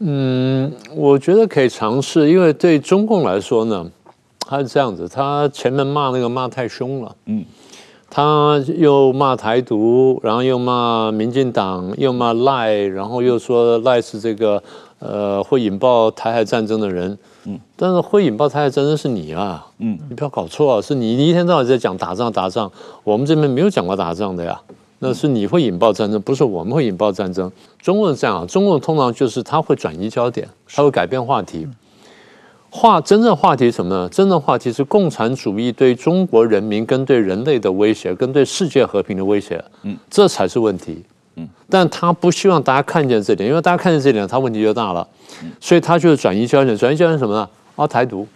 [0.00, 3.90] 嗯，我觉得可以尝试，因为对中共来说呢，
[4.40, 7.44] 他是这样子，他前面骂那个骂太凶了，嗯，
[8.10, 14.62] 他又骂台独，然后又骂民进党，又骂赖，然后又说赖是这个。
[15.02, 22.70] 呃，会引爆台海战争的人，嗯，但是会引爆台海战争是你啊，嗯，你不要搞错啊，是你，你一天到晚在讲打仗打仗，
[23.02, 24.60] 我们这边没有讲过打仗的呀，
[25.02, 27.50] 那是你会引爆战争，不是我们会引爆战争。
[27.80, 31.66] 中共是这样啊，中共通常就是他会转移焦点，他会改变话题，
[32.70, 34.08] 话真正话题是什么呢？
[34.10, 41.02] 真正话题是共产主义对中国人民跟对人类的威胁，跟对世界和平的威胁，嗯，这才是问题。
[41.70, 45.06] 但他不希望大家看见这点，因为大家看见这点，他问题就大了。
[45.58, 47.48] 所以他就是转移焦点，转移焦点什么呢？
[47.76, 48.28] 啊，台独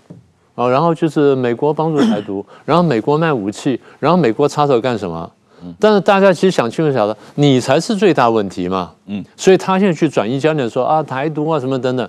[0.54, 5.30] 啊，然后就是美国帮助台独，然后美国卖武器，然后美国插手干什么？
[5.78, 8.92] 但是大家其实想清楚晓得，你才是最大问题嘛。
[9.06, 12.08] 嗯，所以他现在去转移焦点，说啊，台独啊什么等等。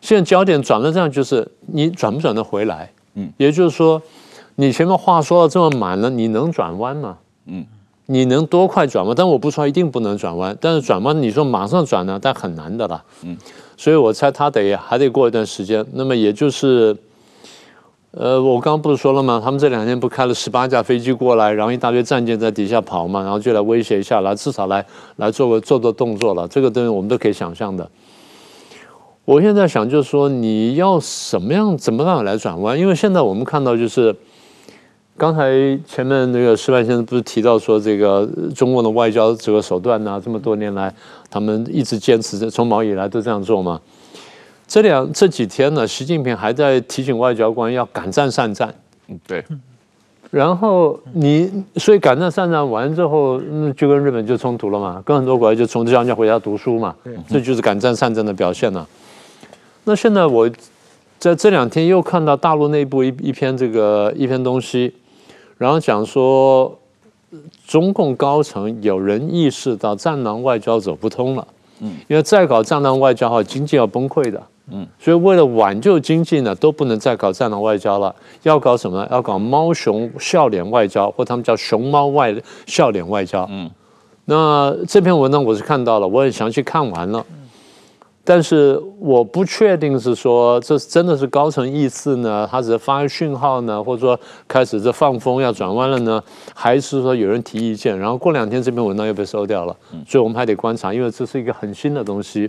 [0.00, 2.90] 现在焦点转了，这样就是你转不转得回来？
[3.14, 4.00] 嗯，也就是说，
[4.56, 7.18] 你前面话说的这么满了，你能转弯吗？
[7.46, 7.64] 嗯。
[8.06, 9.14] 你能多快转弯？
[9.16, 13.02] 但我不说一定不能转弯，但是转弯你说马上转呢，但很难的啦。
[13.22, 13.34] 嗯，
[13.76, 15.86] 所以我猜他得还得过一段时间。
[15.92, 16.94] 那么也就是，
[18.12, 19.40] 呃，我刚刚不是说了吗？
[19.42, 24.84] 他们这两天不开了十八架飞机过来，然后一大堆战舰在底下跑嘛，然后就来威胁一下，来至少来
[25.16, 26.46] 来做个做做动作了。
[26.46, 27.90] 这个东西我们都可以想象的。
[29.24, 32.78] 我现在想就是说，你要什么样怎么样来转弯？
[32.78, 34.14] 因为现在我们看到就是。
[35.14, 35.52] 刚才
[35.86, 40.92] 前面那个矢板先生不是提到说，这个中国的外交这个手段呢，这么多年来
[41.30, 43.78] 他们一直坚持着，从毛以来都这样做嘛。
[44.72, 48.74] 这两这几天呢，习近平还在提醒外交官要敢战善战。
[49.06, 49.44] 嗯，对。
[50.30, 56.96] 然后你所以敢战善战完之后，嗯，就跟日本就冲突了嘛，跟很多国家就冲突，叫人家回家读书嘛。
[57.28, 58.88] 这就是敢战善战的表现了。
[59.84, 60.50] 那现在我
[61.18, 64.94] 在这两天又看到大陆内部一一篇这个一篇东西。
[65.58, 66.78] 然后讲说，
[67.66, 71.46] 中共高层有人意识到战狼外交走不通了，
[71.80, 79.06] 嗯，因为再搞战狼外交的话，经济要崩溃的，嗯，所以为了挽救经济呢，都不能再搞战狼外交了，要搞什么？
[79.10, 82.34] 要搞猫熊笑脸外交，或他们叫熊猫外
[82.66, 83.68] 笑脸外交，嗯，
[84.26, 87.24] 那这篇文章我是看到了，我也详细看完了。
[88.24, 96.22] 但是我不确定是说这真的是高层意思呢，他只是发个讯号呢，或者说开始这放风要转弯了呢，
[96.54, 102.48] 还是说有人提意见，然后过两天这篇文章又被收掉了，所以我们还得观察，因为这是一个很新的东西。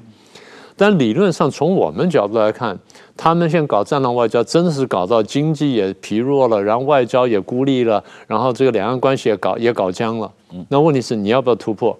[0.75, 2.77] 但理论上从我们角度来看，
[3.15, 10.31] 他们现在搞战狼外交，真的是搞到经济也疲弱了，然后外交也孤立了，然后这个两岸关系也搞也搞僵了。
[10.69, 11.97] 那问题是你要不要突破？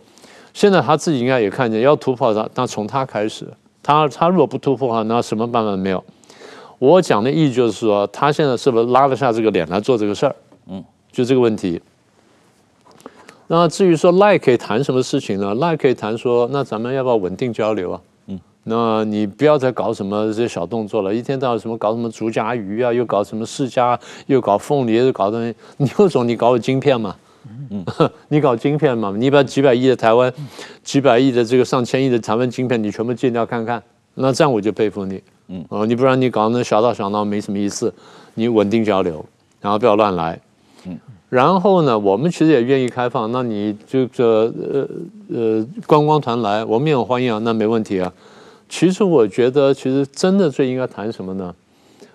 [0.53, 3.47] 现在他自己应该也看见要突破他，那从他开始。
[3.81, 6.03] 他他如果不突破的话，那什么办法没有？
[6.79, 10.35] 我讲的意义就是说，他现在是不是拉得下这个脸来做这个事儿？
[10.67, 11.81] 嗯，就这个问题。
[13.47, 15.53] 那至于说赖可以谈什么事情呢？
[15.55, 18.01] 赖可以谈说，那咱们要不要稳定交流啊？
[18.65, 23.97] 嗯，那你不要再搞什么这些小动作了，一天到晚什么搞什么竹夹鱼啊，又搞什么释迦，
[24.27, 27.15] 又搞凤梨，又搞东西，你有种你搞个晶片嘛？
[27.69, 27.83] 嗯，
[28.29, 29.13] 你搞晶片嘛？
[29.17, 30.33] 你把几百亿的台湾，
[30.81, 33.81] 几百亿的这个上千亿的台湾晶片，你全部禁掉看看，
[34.15, 35.21] 那这样我就佩服你。
[35.49, 37.93] 嗯，哦，你不然你搞那小道小闹没什么意思，
[38.35, 39.25] 你稳定交流，
[39.59, 40.39] 然后不要乱来。
[40.85, 40.97] 嗯，
[41.29, 44.87] 然后呢，我们其实也愿意开放，那你这个呃
[45.35, 48.11] 呃观光团来，我们也很欢迎啊，那没问题啊。
[48.73, 51.53] 其实我觉得，其实真的最应该谈什么呢？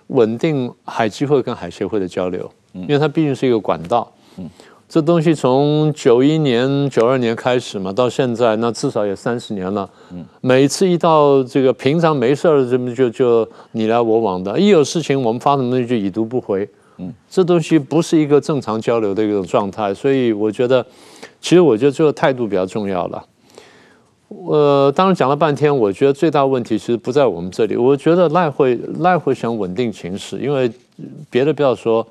[0.07, 4.11] 稳定海基会跟海协会的交流，因为它毕竟是一个管道。
[4.37, 4.49] 嗯。
[4.89, 9.89] 这东西从九一年、九二年开始嘛，到现在那至少也三十年了。
[10.11, 16.67] 嗯，每次一到这个平常没事儿，这么就就你来我往的，一有事情我们发什么东西就已读不回。
[16.97, 20.85] 嗯，这东西不是一个正常交流的一种状态，所以我觉得，
[21.39, 23.23] 其实我觉得这个态度比较重要了。
[24.29, 27.75] 呃，当然讲了半天，我觉得最大问题其实不在我们这里。
[27.75, 30.71] 我觉得赖会赖会想稳定情势，因为
[31.29, 32.05] 别的不要说。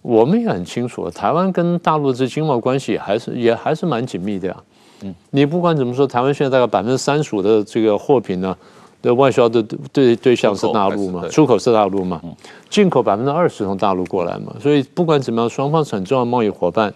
[0.00, 4.56] 我们也很清楚，台湾跟大陆这经贸关系还是也还是蛮紧密的呀。
[5.00, 8.54] 嗯，你不管怎么说，台湾现在大概百分之三十五的这个货品呢，
[9.00, 9.62] 的外销的
[9.94, 12.20] 对对象是大陆嘛，出口是大陆嘛，
[12.68, 14.54] 进口百分之二十从大陆过来嘛。
[14.60, 16.92] 所以不管怎么样，双方是很重要的贸易伙伴。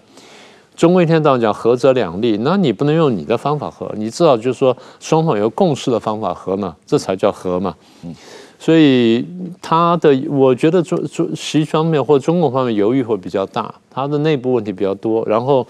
[0.78, 7.74] 中国一天到晚讲和则两利，那你不能用你的方法和，你至少就是说双方有共识的方法和嘛，这才叫和嘛。
[8.04, 8.14] 嗯。
[8.60, 9.26] 所以
[9.60, 15.24] 他的，我觉得中中西方面或中国方面犹豫会比较大，他的内部问题比较多。
[15.26, 15.66] 然后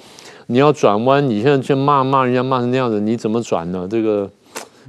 [0.49, 3.88] 你要转弯，你现在去骂骂人家骂成那样子，你怎么转呢？
[3.90, 4.31] 这个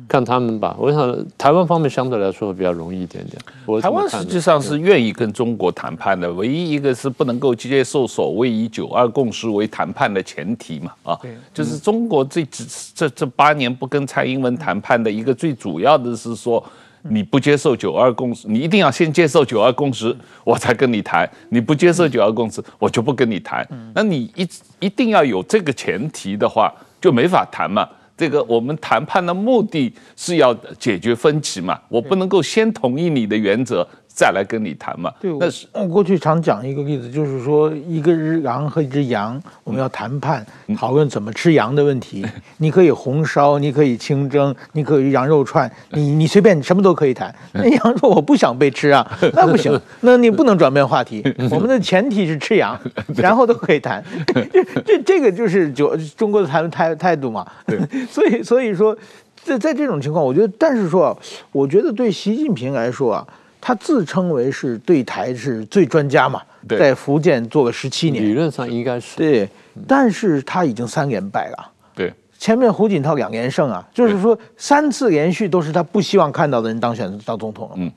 [0.08, 0.76] 看他们吧。
[0.80, 3.82] 我想台湾方面相对来说会比较容易一点点。
[3.82, 11.20] 台湾实际上是愿意跟中国谈判的，唯一一个是不能够接受所谓以九二共识为谈判的前提嘛啊，
[11.54, 12.64] 就是中国这这
[12.96, 16.64] 这这八年不跟蔡英文谈判的一个最主要的是说。
[17.04, 21.28] 你不接受九二共识，你一定要先接受九二共识，我才跟你谈。
[21.48, 23.66] 你不接受九二共识，我就不跟你谈。
[23.96, 24.46] 那你一
[24.80, 27.88] 一定要有这个前提的话，就没法谈嘛。
[28.20, 33.88] 这个我们谈判的目的是要解决分歧嘛，我不能够先同意你的原则。
[34.20, 35.10] 再来跟你谈嘛？
[35.22, 42.26] 对，那是我过去常讲一个例子，就是说一个只羊和一只羊，我们要谈判，讨论怎么吃羊的问题。
[42.58, 47.34] 你可以红烧，你可以清蒸，你可以羊肉串，你你随便，什么都可以谈。
[47.54, 51.24] 那羊说我不想被吃啊， 那不行，那你不能转变话题。
[51.50, 52.78] 我们的前提是吃羊，
[53.16, 54.04] 然后都可以谈。
[54.52, 57.48] 这这这个就是就中国的谈态态度嘛。
[57.66, 57.80] 对
[58.12, 58.94] 所以所以说，
[59.42, 61.18] 在在这种情况，我觉得，但是说，
[61.54, 63.26] 我觉得对习近平来说啊。
[63.62, 69.50] 他自称为是对台是最专家嘛，在福建做了十七年，理论上应该是对，
[69.86, 71.72] 但是他已经三连败了。
[71.94, 77.76] 对，前面胡锦涛两连胜啊，就是说三次连续都是他不希望看到的人当选当总统了。
[77.78, 77.92] 嗯，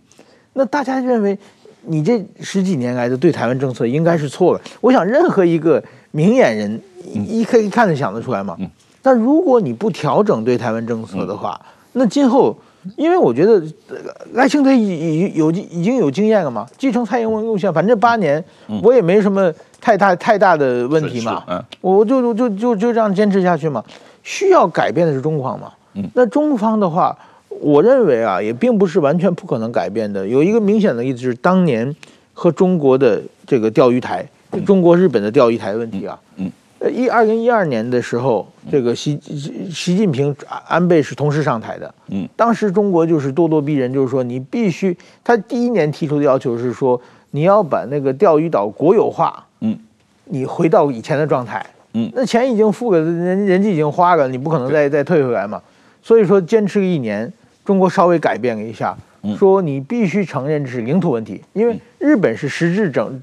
[0.54, 1.38] 那大家认为
[1.82, 4.60] 你这十几年来的对台湾政策应该是错了。
[4.80, 6.82] 我想任何一个明眼人
[7.14, 8.56] 一可以看得想得出来嘛。
[8.58, 8.68] 嗯，
[9.00, 11.60] 但如果你不调整对台湾政策的话，
[11.92, 12.58] 那今后。
[12.96, 13.62] 因为我觉得
[14.32, 18.42] 赖清德已已有已经有经验了嘛，继承蔡英文路线，反正八年
[18.82, 21.44] 我也没什么太大太大的问题嘛，
[21.80, 23.84] 我就就就就这样坚持下去嘛。
[24.22, 25.72] 需要改变的是中方嘛，
[26.14, 27.16] 那中方的话，
[27.60, 30.26] 我认为啊，也并不是完全不可能改变的。
[30.26, 31.94] 有一个明显的例子是当年
[32.32, 34.24] 和中国的这个钓鱼台，
[34.64, 36.18] 中国日本的钓鱼台问题啊。
[36.90, 39.18] 一二零一二年的时候，这个习
[39.70, 40.34] 习近平
[40.66, 41.94] 安倍是同时上台的。
[42.08, 49.44] 嗯，当时中国就是咄咄逼人，就是说你必须，他第一年提出的要求是说你要把那个钓鱼岛国有化。
[49.60, 49.78] 嗯，
[50.24, 51.64] 你回到以前的状态。
[51.94, 55.60] 嗯，那钱已经付了，人人家已经花了，你不可能再再退回来嘛。
[56.02, 57.30] 所以说坚持了一年，
[57.64, 58.96] 中国稍微改变了一下，
[59.36, 63.22] 说你必须承认这是领土问题，因为日本是实质整。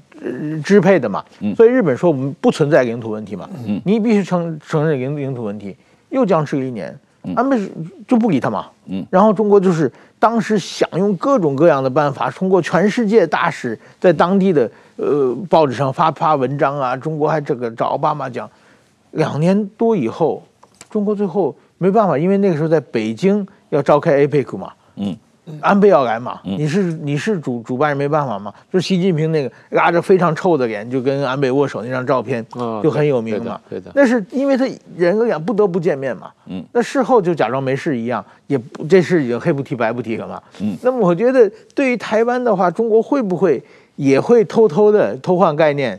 [0.62, 1.24] 支配的嘛，
[1.56, 3.48] 所以日本说我们不存在领土问题嘛，
[3.84, 5.76] 你必须承承认领领土问题，
[6.10, 6.94] 又僵持了一年，
[7.34, 7.58] 安倍
[8.06, 8.66] 就不理他嘛，
[9.10, 18.48] 然后中国就是当时想用各种各样的办法，通过全世界大使在当地的呃报纸上发发文章啊，中国还这个找奥巴马讲，
[19.12, 20.42] 两年多以后，
[20.90, 25.16] 中国最后没办法，因为那个时候在北京要召开 APEC 嘛，嗯。
[25.60, 32.44] 安倍要来嘛，你是你是主主办人没办法嘛，就习近平那个拉着非常臭的脸就跟安倍握手那张照片，
[32.82, 33.60] 就很有名嘛。
[33.68, 34.64] 对的，那是因为他
[34.96, 36.30] 人跟脸不得不见面嘛。
[36.46, 40.42] 嗯，那事后就假装没事一样，也不这事已经黑不提白不提了嘛。
[40.60, 43.62] 嗯，那么我觉得对于台湾的话，中国会不会
[43.96, 45.98] 也会偷偷的偷换概念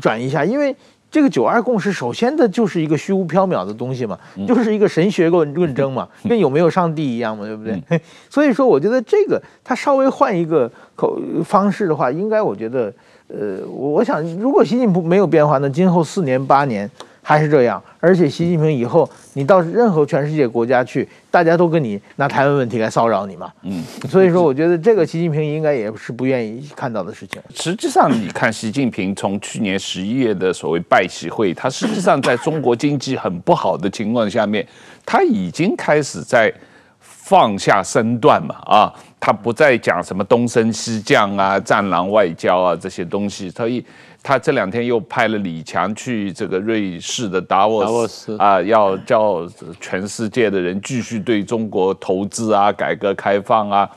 [0.00, 0.44] 转一下？
[0.44, 0.74] 因为。
[1.12, 7.78] 这个九二共识，首先的就是一个虚无缥缈的东西嘛，就是一个神学论论争嘛，跟有没有上帝一样嘛，对不对？
[8.30, 12.90] 所以说，我觉得这个他稍微换一个口方式的话，应该我觉得，
[13.28, 16.90] 呃，我想如果习近平没有变化，那今后四年八年。
[17.22, 23.52] 还是这样，而且习近平以后，你到任何全世界国家去，大家都跟你拿台湾问题来骚扰你嘛。
[23.62, 27.40] 嗯，所以说，我觉得这个习近平应该也是不愿意看到的事情。
[27.54, 34.66] 实际上，你看习近平从去年十一月的所谓拜习会，他实际上在中国经济很不好的情况下面，
[35.06, 36.52] 他已经开始在
[36.98, 38.56] 放下身段嘛。
[38.64, 38.92] 啊，
[39.24, 43.84] 他不再讲什么东升西降啊、战狼外交啊这些东西，他一。
[44.24, 49.44] 他这两天又派了李强去这个瑞士的达沃斯啊，要叫
[49.80, 53.90] 全世界的人继续对中国投资啊、改革开放啊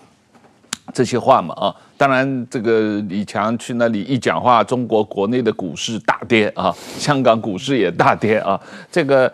[0.92, 1.76] 这些话嘛啊。
[1.96, 8.60] 当然，这个李强去那里一讲话，中国国内的股市大跌啊，香港股市也大跌啊。
[8.92, 9.32] 这个，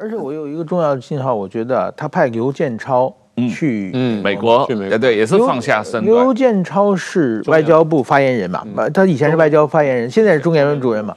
[0.00, 3.14] 而且我有一个重要的信号，我觉得他派刘建超。
[3.48, 6.04] 去嗯，美国，对对，也是放下身段。
[6.04, 8.62] 刘建超是外交部发言人嘛？
[8.92, 11.16] 他以前是外交发言人，现在是中研院主任嘛？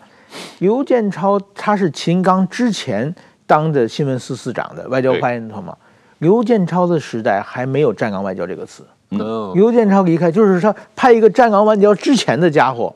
[0.60, 3.14] 刘建超他是秦刚之前
[3.46, 5.76] 当的新闻司司长的外交发言人嘛？
[6.20, 8.84] 刘建超的时代还没有“站岗外交”这个词。
[9.12, 12.94] 嗯，刘建超离开，就是说派一个站岗外交之前的家伙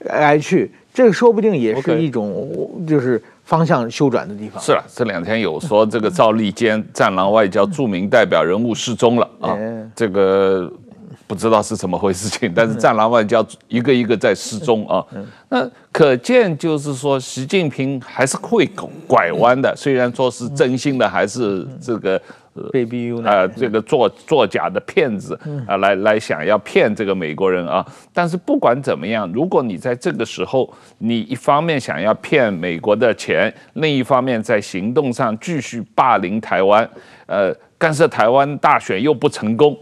[0.00, 3.22] 来去，这个说不定也是一种，就是。
[3.48, 4.62] 方向修转的地方。
[4.62, 9.56] 是了，这两天有说这个赵立坚战狼外交著名代表人物失踪了啊，
[9.96, 10.70] 这个
[11.26, 15.02] 不知道是怎么回事情，但是战狼外交一个一个在失踪啊，
[15.48, 18.68] 那可见就是说习近平还是会
[19.06, 22.20] 拐弯的，虽然说是真心的，还是这个。
[22.72, 27.84] 被逼啊、呃，这个作作假的骗子啊，来来想要骗这个美国人啊。
[28.12, 36.88] 但是不管怎么样，如果你在这个时候，你一方面想要骗美国的钱，另一方面在行动上继续霸凌台湾，
[37.26, 39.76] 呃，干涉台湾大选又不成功，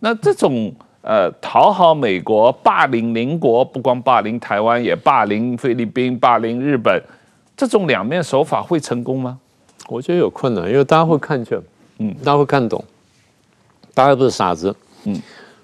[0.00, 0.72] 那这种
[1.02, 7.02] 呃讨好美国、霸凌邻国，不光霸凌台湾，也霸凌菲律宾、霸凌日本，
[7.56, 9.38] 这种两面手法会成功吗？
[9.88, 11.60] 我觉得有困难，因为大家会看见。
[11.98, 12.84] 嗯，大家会看懂，
[13.94, 14.74] 大家不是傻子。
[15.04, 15.20] 嗯，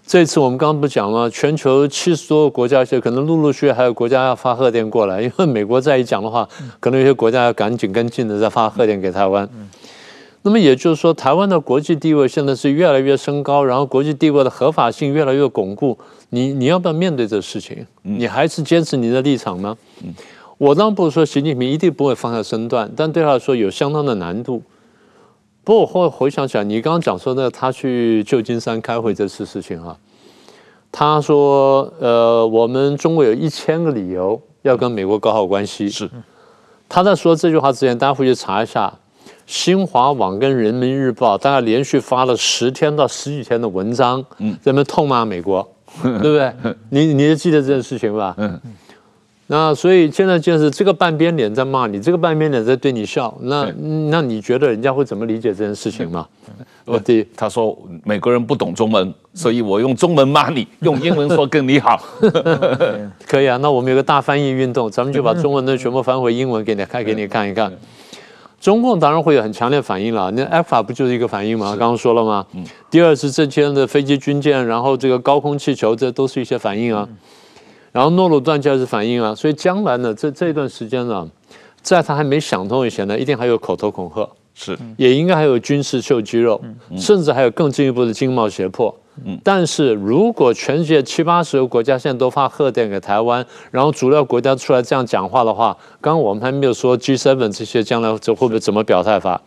[0.07, 6.49] 这次我们刚刚不讲了，全球七十多个国家，就可能陆陆续续还有国家要发贺电过来，因为美国再一讲的话，
[6.81, 9.49] 可能有些国家要赶紧跟进的再发贺电给台湾。
[9.55, 9.69] 嗯，
[10.43, 15.99] 那么也就是说，台湾的国际地位现在是越来越升高，然后国际地位的合法性越来越巩固。
[16.31, 17.87] 你你要不要面对这事情？
[18.03, 19.77] 你还是坚持你的立场吗？
[20.03, 20.15] 嗯，
[20.59, 24.63] 我当然不是说习近平一定不会放下身段，但对他来说有相当的难度。
[25.69, 29.95] 不过我后来回想起来，你刚刚讲说那个他去旧金山开会这次事情啊，
[30.91, 35.91] 他说呃，我们中国有一千个理由要跟美国搞好关系。
[35.91, 36.09] 是，
[36.89, 38.91] 他在说这句话之前，大家回去查一下，
[39.45, 44.25] 新华网跟人民日报大概连续发了十天到十几天的文章，
[44.63, 45.71] 在那痛骂美国，
[46.03, 46.51] 对不对？
[46.89, 48.35] 你你记得这件事情吧？
[49.51, 53.35] 那所以现在就是这个半边脸在骂你，这个半边脸在对你笑。
[53.41, 53.65] 那
[54.11, 56.27] 那你觉得人家会怎么理解这件事情吗？
[56.85, 61.99] 我的他说美国人不懂中文，所以我用中文骂你，用英文说跟你好。
[63.27, 67.73] 可以啊，那我们有个大翻译运动，咱们就把中文的全部翻回英文给你看给你看一看。
[68.61, 70.31] 中共当然会有很强烈反应了。
[70.33, 71.69] 那 ECFA 不就是一个反应吗？
[71.79, 72.45] 刚刚说了吗？
[72.91, 77.09] 第二是这些的飞机军舰，然后这个高空气球，这都是一些反应啊。
[77.93, 81.29] 然后诺鲁断交是反应啊，所以将来呢，这这段时间呢，
[81.81, 86.61] 在他还没想通以前呢，一定还有口头恐吓，是，也应该还有军事秀肌肉，
[86.97, 88.95] 甚至还有更进一步的经贸胁迫。
[89.43, 99.41] 但是如果全世界七八十个国家现在都发贺电给台湾，然后主要国家出来这样讲话的话，刚刚我们还没有说 G7 这些将来这会不会怎么表态法？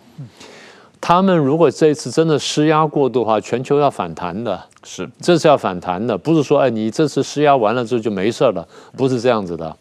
[1.02, 9.76] 他们如果这一次真的施压过度的话，全球要反弹的，是，这是要反弹的，不是说哎，你这次施压完了之后就没事了，不是这样子的。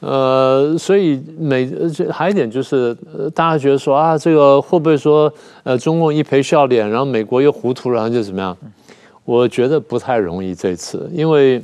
[0.00, 1.68] 呃，所以美
[2.08, 2.96] 还有一点就是，
[3.34, 5.30] 大家觉得说啊，这个会不会说
[5.64, 8.56] 呃，中共一赔笑脸，然后美国又糊涂，然后就怎么样？
[9.24, 11.60] 我觉得不太容易这次，因为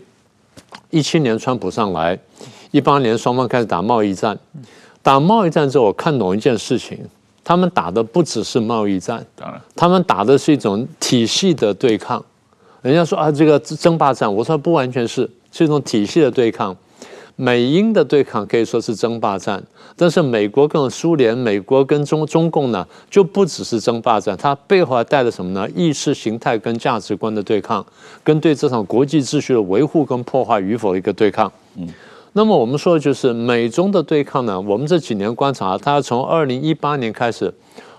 [0.90, 2.18] 一七年川普上来，
[2.72, 4.36] 一八年双方开始打贸易战，
[5.00, 6.98] 打贸易战之后，我看懂一件事情。
[7.44, 12.24] 他们打的不只是贸易战，当然，他们打的是一种体系的对抗，
[12.80, 16.74] 人家说啊，这个争霸战，我说不完全是，是一种体系的对抗。
[17.36, 19.60] 美英的对抗可以说是争霸战，
[19.96, 25.68] 但是美国跟苏联、美国跟中中共呢，就不只是争霸战，它背后还带着什么呢？
[25.74, 27.84] 意识形态跟价值观的对抗，
[28.22, 31.50] 跟对这场国际秩序的维护跟破坏与否的一个对抗。
[31.76, 31.88] 嗯，
[32.36, 37.54] 那么我们说的就是美中的对抗呢，我们这几年观察，它从二零一八年开始，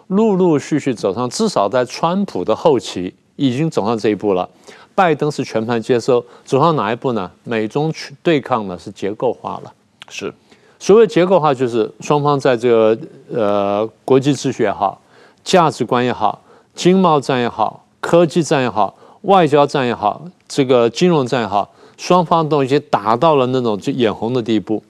[0.08, 4.50] 陆陆续续走上，至少在川普的后期已经走上这一步了。
[4.94, 7.32] 拜登是全盘接收，走上哪一步呢？
[7.46, 9.72] 美中对抗呢是结构化了，
[10.10, 10.34] 是
[10.80, 12.98] 所谓结构化，就是双方在这个
[13.34, 15.00] 呃国际秩序也好、
[15.46, 16.42] 价值观也好、
[16.74, 24.84] 经贸战也好、科技战也好、外交战也好、这个金融战也好，双方都已经达到了那种就眼红的地步，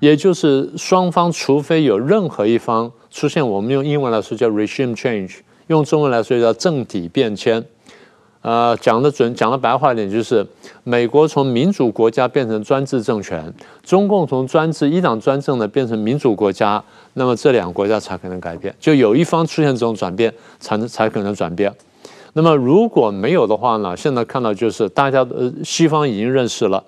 [0.00, 5.36] 也就是双方除非有任何一方出现，我们用英文来说叫 regime change，
[5.66, 7.64] 用中文来说叫政体变迁。
[8.40, 10.46] 呃，讲的准，讲的白话一点，就是
[10.84, 16.82] 美国从民主国家变成专制政权，中共从专制一党专政呢变成民主国家，
[17.14, 21.74] 那么这两个国家才可能改变，就有一方出现这种转变，才能才可能转变。
[22.40, 26.80] 那么如果没有的话呢，现在看到就是大家呃，西方已经认识了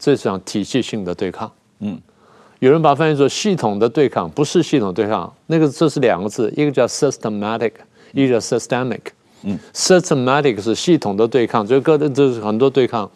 [0.00, 1.48] 这是场体系性的对抗。
[1.78, 1.96] 嗯，
[2.58, 7.70] 有人把它翻译作系统的对抗，不是系统对抗，那个这是两个字，一个叫 systematic，
[8.10, 8.98] 一个叫 systemic。
[9.44, 13.08] 嗯，systematic 是系统的对抗，就各的这是很多对抗，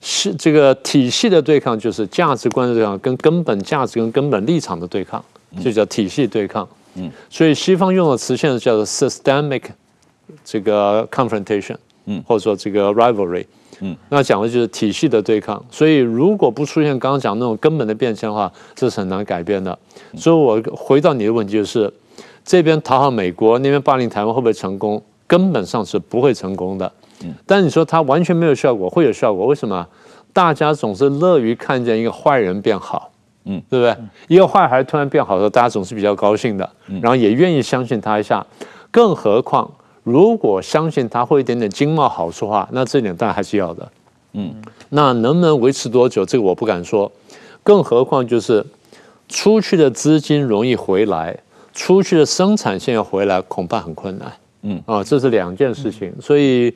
[0.00, 5.22] 是这个体系的对抗，就是价值观的对抗，跟根本价值跟根本立场的对抗，
[5.62, 6.66] 就叫体系对抗。
[6.94, 9.64] 嗯，所以西方用的词现在叫做 systemic
[10.44, 11.76] 这个 confrontation，
[12.06, 13.44] 嗯，或者说这个 rivalry，
[13.80, 15.62] 嗯，那讲的就是体系的对抗。
[15.70, 19.78] 所以如果不出现刚刚讲那种根本的变迁的话，这是很难改变的。
[20.16, 21.92] 所以我回到你的问题就是，
[22.44, 25.02] 这边讨好美国，那边霸凌台湾会不会成功？
[25.26, 26.92] 根本上是不会成功的，
[27.46, 29.46] 但你说它完全没有效果，会有效果？
[29.46, 29.86] 为什么？
[30.32, 33.12] 大家总是乐于看见一个坏人变好，
[33.44, 33.96] 嗯，对不对？
[34.26, 36.68] 一个坏孩突然变好的时候，大家总是比较高兴的，
[37.00, 38.44] 然后也愿意相信他一下。
[38.90, 39.70] 更何况，
[40.02, 43.92] 如果相信他会一点点经贸好处的话，那这点当然还是要的，
[44.32, 44.54] 嗯。
[44.88, 46.24] 那能不能维持多久？
[46.24, 47.10] 这个我不敢说。
[47.62, 48.64] 更何况就是
[49.28, 51.38] 出去的资金容易回来，
[51.72, 54.32] 出去的生产线要回来，恐怕很困难。
[54.62, 56.74] 嗯啊，这是两件事情，所以，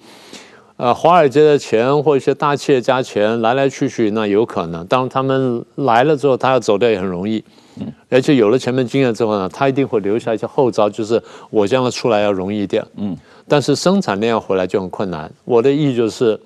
[0.76, 4.86] 呃，华尔街的钱或一些大企业家钱来来去去，那有可能。
[4.86, 7.42] 当他们来了之后，他要走掉也很容易。
[7.80, 12.84] 嗯，而且有了前面经验之后呢，他一定会留下一些后招，就是我将来出来要容易一点。
[12.96, 13.16] 嗯，
[13.48, 15.30] 但是生产链要回来就很困难。
[15.44, 16.38] 我的意义就是，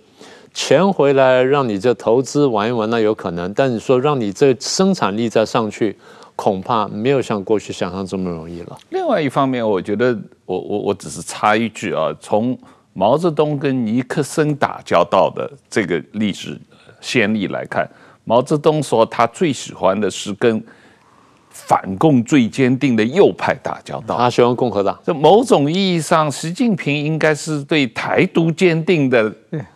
[0.53, 5.97] 钱回来让你这投资玩一玩，那有可能，但你说让你这生产力再上去。
[6.41, 8.79] 恐怕没有像过去想象这么容易了。
[8.91, 10.17] 另外一方面，我觉得
[10.47, 12.57] 我我我只是插一句啊，从
[12.93, 16.57] 毛泽东跟尼克森打交道的这个历史
[17.01, 17.91] 先例来看，
[18.23, 20.63] 毛泽东说他最喜欢的是跟
[21.69, 24.17] 反共最坚定的右派打交道。
[24.17, 24.99] 他喜欢共和党。
[25.05, 29.31] 这某种意义上，习近平应该是对台独坚定的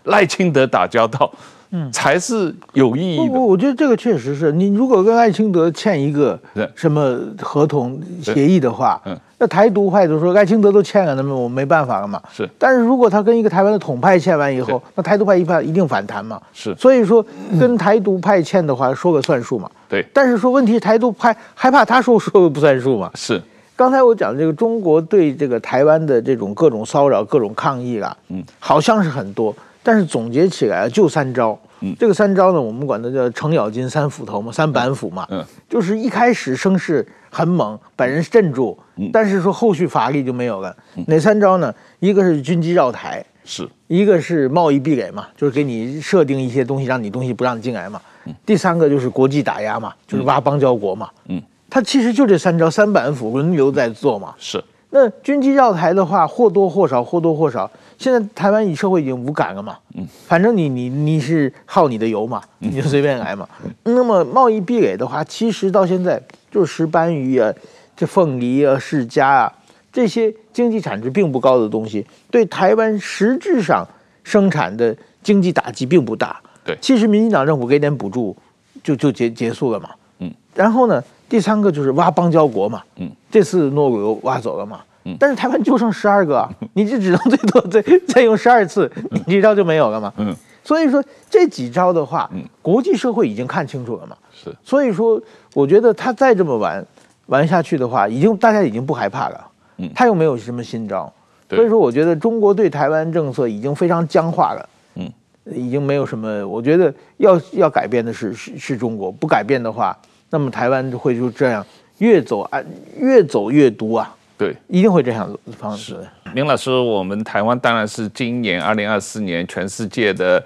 [0.04, 1.30] 赖清德打交道。
[1.74, 3.32] 嗯，才是有意义的。
[3.32, 6.38] 我我觉得这个确实是你如果跟赖清德签一个
[6.74, 12.22] 什么合同协议的话，嗯，那台独派就说赖清德都欠了，那么我没办法了嘛。
[12.32, 16.40] 是，但是如果他跟一个台湾的统派签完以后，那台独派一派一定反弹嘛。
[16.52, 17.26] 是，所以说
[17.58, 19.68] 跟台独派签的话，说个算数嘛。
[19.88, 23.10] 对，但是说问题台独派害怕他说说个不算数嘛。
[23.16, 23.42] 是，
[23.74, 29.52] 刚才我讲这个中国对这个台湾的这种各种骚扰、各种抗议啊，嗯，好像是很多。
[29.82, 40.74] 但是总结起来就三招，嗯，这个三招呢，我们管它叫程咬金三斧头嘛，三板斧嘛，嗯，就是一开始声势很猛，把人镇住，嗯，但是说后续乏力就没有了。
[41.06, 41.74] 哪三招呢？
[42.00, 48.00] 一个是军机绕台，是一个是贸易壁垒嘛，就是给你设定一些东西，让你东西不让你进来嘛。
[48.46, 51.08] 第三个就是国际打压嘛，就是挖邦交国嘛。
[51.28, 54.34] 嗯，他其实就这三招三板斧轮流在做嘛。
[54.38, 54.62] 是。
[54.94, 57.70] 那军机绕台的话，或多或少，或多或少。
[57.96, 63.48] 现在台湾以社会已经无感了嘛，嗯，反正你你你是耗你的油嘛，你就随便来嘛。
[63.84, 66.20] 那么贸易壁垒的话，其实到现在
[66.50, 67.50] 就是石斑鱼啊、
[67.96, 69.52] 这凤梨啊、释迦啊
[69.92, 73.86] 这些经济产值并不高的东西，对台湾实质上
[74.24, 76.40] 生产的经济打击并不大。
[76.64, 78.36] 对，其实民进党政府给点补助
[78.82, 79.90] 就就结结束了嘛。
[80.20, 82.82] 嗯，然后呢，第三个就是挖邦交国嘛。
[82.96, 84.80] 嗯，这次诺鲁又挖走了嘛。
[85.04, 88.88] 嗯但是台湾就剩十二个， 你就只能最多再再用十二次，
[89.26, 90.12] 你这招就没有了嘛。
[90.16, 90.32] 嗯，
[90.62, 92.30] 所以说这几招的话，
[92.62, 94.16] 国际社会已经看清楚了嘛。
[94.32, 95.20] 是，所以说
[95.54, 96.86] 我觉得他再这么玩
[97.32, 99.50] 玩下去的话，已经大家已经不害怕了。
[99.78, 101.10] 嗯，他又没有什么新招，
[101.48, 104.68] 所以说我觉得中国对台湾政策已经非常僵化了。
[104.96, 105.10] 嗯。
[105.46, 106.46] 已经没有什么。
[106.46, 109.96] 我觉得要要改变的是是是中国，不改变的话，
[110.30, 111.66] 那么台湾就会就这样
[111.98, 112.62] 越走啊
[112.96, 114.14] 越走越毒啊。
[114.38, 115.96] 对，一定会这样的方式。
[116.34, 120.40] 林老师，我们台湾当然是今年二零二四年全世界的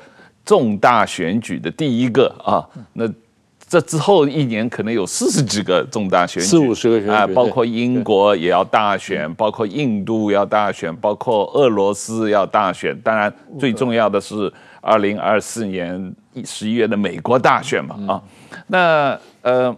[0.45, 2.65] 重大选举的第一个啊。
[2.95, 3.07] 那
[3.69, 12.97] 这之后一年可能有四十几个重大选举，四五十个选举啊，包括英国也要大选，包括印度要大选，包括俄罗斯要大选。
[13.03, 16.15] 当然，最重要的是二零二四年
[16.45, 18.23] 十一月的美国大选嘛啊。
[18.67, 19.77] 那呃。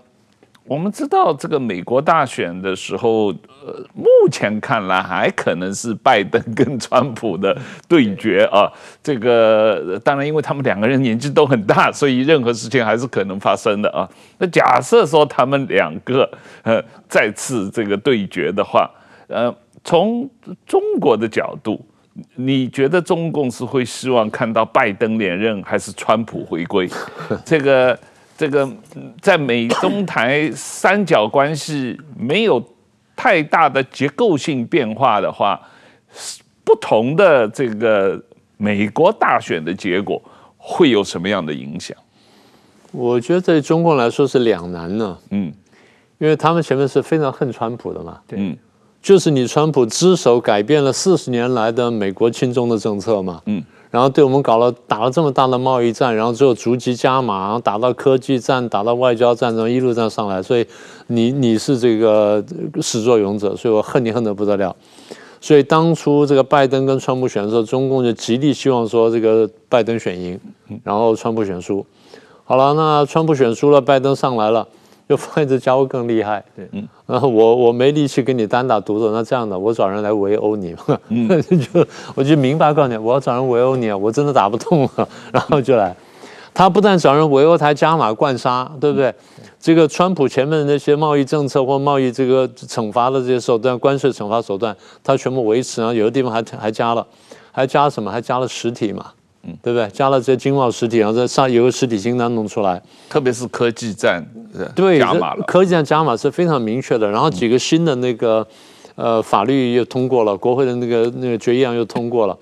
[0.69, 3.29] 我们知道这个美国大选的时候，
[3.65, 7.57] 呃，目前看来还可能是拜登跟川普的
[7.89, 8.71] 对决啊。
[9.03, 14.07] 这个当然，因为他们两个人年纪都很大，所以任何事情还是可能发生的啊。
[14.37, 16.31] 那假设说他们两个
[16.63, 18.91] 呃再次这个对决的话，
[19.29, 19.53] 呃，
[19.83, 20.29] 从
[20.67, 21.83] 中国的角度，
[22.35, 26.87] 你觉得中共是会希望看到拜登连任，还是川普回归？
[27.43, 27.99] 这个？
[28.39, 28.71] 这个
[29.21, 32.65] 在美中台三角关系没有
[33.17, 35.61] 太大的结构性变化的话，
[36.63, 38.23] 不同的这个
[38.57, 40.23] 美国大选的结果
[40.57, 41.97] 会有什么样的影响？
[42.93, 45.19] 我觉得对中共来说是两难呢。
[45.31, 45.53] 嗯，
[46.19, 48.21] 因为他们前面是非常恨川普的嘛。
[48.29, 48.57] 对，
[49.03, 53.43] 就是你川普之手改变了四十年来的美国亲中的政策嘛。
[53.47, 53.61] 嗯。
[53.99, 60.65] 然后对我们搞了打了这么大的贸易战，然后最后逐级加码，然后打到科技战，打到外交战，然后一路这样上来，所以
[61.09, 62.41] 你你是这个
[62.81, 64.77] 始作俑者，所以我恨你恨得不得了。
[65.41, 70.39] 所以当初这个拜登跟川普选的时候，中共就极力希望说这个拜登选赢，
[70.85, 71.85] 然后川普选输。
[72.45, 74.69] 好了，那川普选输了，拜登上来了。
[75.09, 80.77] 就发现这家伙更厉害，对，嗯， 然后我我没力气跟你单打独斗，那这样的，我找人来围殴你，
[81.09, 81.27] 嗯，
[81.73, 85.97] 就我就明白告诉你，我要找人围殴你啊，我真的打不动了，然后就来，
[86.53, 89.09] 他不但找人围殴，他还加码灌杀，对不对？
[89.09, 97.07] 嗯，这个川普前面的那些贸易政策或贸易这个惩罚的这些手段，关税惩罚手段，他全部维持，然后有的地方还还加了，
[97.51, 98.11] 还加了什么？
[98.11, 99.07] 还加了实体嘛。
[99.49, 99.89] 嗯，对不对？
[99.89, 104.25] 加了这些经贸实体，然后再上有个实体清单弄出来，特别是科技战，
[104.75, 105.45] 对，加码了。
[105.45, 107.11] 科技战加码是非常明确的。
[107.11, 108.47] 然后几个新的那个
[108.97, 112.37] 呃法律又通过了，国会的那个那个决议案又通过了，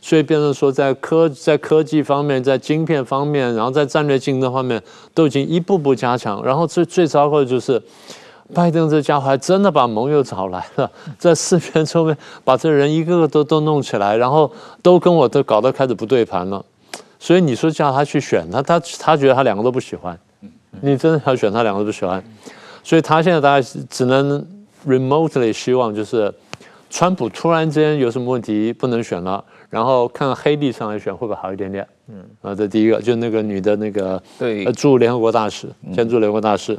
[0.00, 4.82] 所以变成说在科在科技方面，在晶片方面，然后在战略竞争方面
[5.12, 6.42] 都已经一步步加强。
[6.44, 7.80] 然后最最糟糕的就是。
[8.54, 14.50] 拜登这家伙还真的把盟友找来了， 在四边周边把这人一个个都都弄起来，然后
[14.82, 16.64] 都跟我都搞得开始不对盘了。
[17.18, 20.16] 所以你说叫他去选他，他他觉得他两个都不喜欢。
[20.82, 22.22] 你真的要选他两个都不喜欢，
[22.84, 24.46] 所以他现在大概只能
[24.86, 26.32] remotely 希望就是
[26.90, 31.86] 川普突然之间有什么问题不能选了，然后看看黑利上来选会不会好一点点。
[32.08, 36.78] 嗯，啊，这第一个就那个女的那个对驻联合国大使，前驻联合国大使。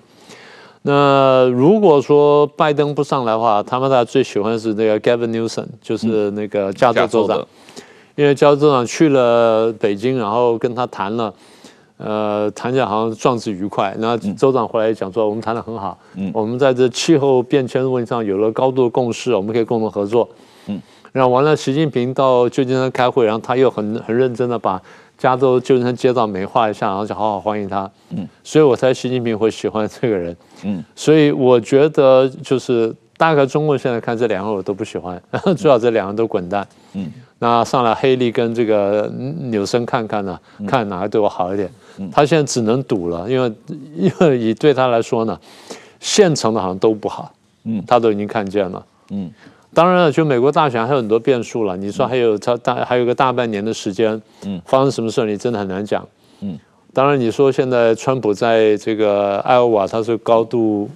[0.89, 7.45] 那如果说拜登不上来的话，他们大家最喜欢的是那个 Gavin Newsom，就是那个加州州长，
[8.15, 11.33] 因为加州州长去了北京，然后跟他谈了，
[11.97, 13.93] 呃，谈起来好像状志愉快。
[13.99, 15.97] 那州长回来讲说，我们谈得很好，
[16.31, 20.29] 我们在这气候变迁的问题上有了高度的共识，我们可以共同合作。
[20.67, 20.81] 嗯，
[21.11, 24.81] 然后完了，习近平到旧金山开会，然后他又很很认真的把。
[25.17, 27.89] 加州旧金山街道美化一下，然后就好好欢迎他。
[28.11, 30.35] 嗯，所以我猜习近平会喜欢这个人。
[30.63, 35.21] 嗯，所以我觉得就是大概中国现在看这两个我都不喜欢，
[35.57, 36.67] 最好这两个都滚蛋。
[36.93, 39.11] 嗯，那上来黑利跟这个
[39.49, 41.69] 纽森看看呢，看哪个对我好一点。
[42.11, 43.51] 他现在只能赌了，因为
[43.97, 45.39] 因为以对他来说呢，
[45.99, 47.31] 现成的好像都不好。
[47.63, 48.85] 嗯，他都已经看见了。
[49.09, 49.31] 嗯。
[49.77, 51.77] 当然了，就美国大选还有很多变数了。
[51.77, 56.03] 你说还有他大还有个大半年的时间，嗯，发生什么事你真的很难讲，
[56.39, 56.57] 嗯。
[56.95, 60.89] 当然你说现在川普在这个艾奥瓦他是高度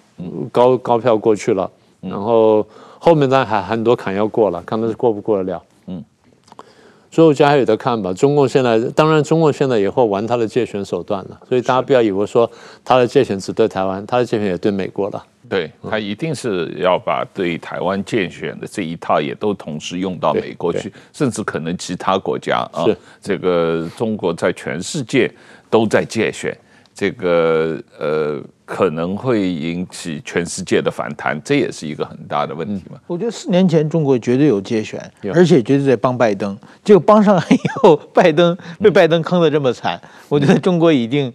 [0.52, 1.70] 高高票过去了，
[2.00, 2.66] 然后
[2.98, 6.04] 后面当然还很多坎要过了，看他是过不过得了，嗯。
[7.12, 8.12] 所以我觉得还有得看吧。
[8.12, 12.50] 中共现在当然中共现在也会玩他的借选手段了，所以大家不要以为说
[12.84, 15.24] 他的借选只对台湾，他的借选也对美国了。
[15.52, 22.86] 对，他一定是要把对台湾建选的这一套也都同时用到美国去，甚至可能其他国家啊。
[23.22, 25.30] 这个中国在全世界
[25.70, 26.58] 都在介选，
[26.96, 32.98] 这个呃可能会引起全世界的反弹，这也是一个很大的问题嘛。
[33.06, 34.98] 我觉得四年前中国绝对有借选，
[35.34, 40.00] 而且绝对在帮拜登，结果帮上来以后，拜登被拜登坑得这么惨，
[40.30, 41.30] 我觉得中国已经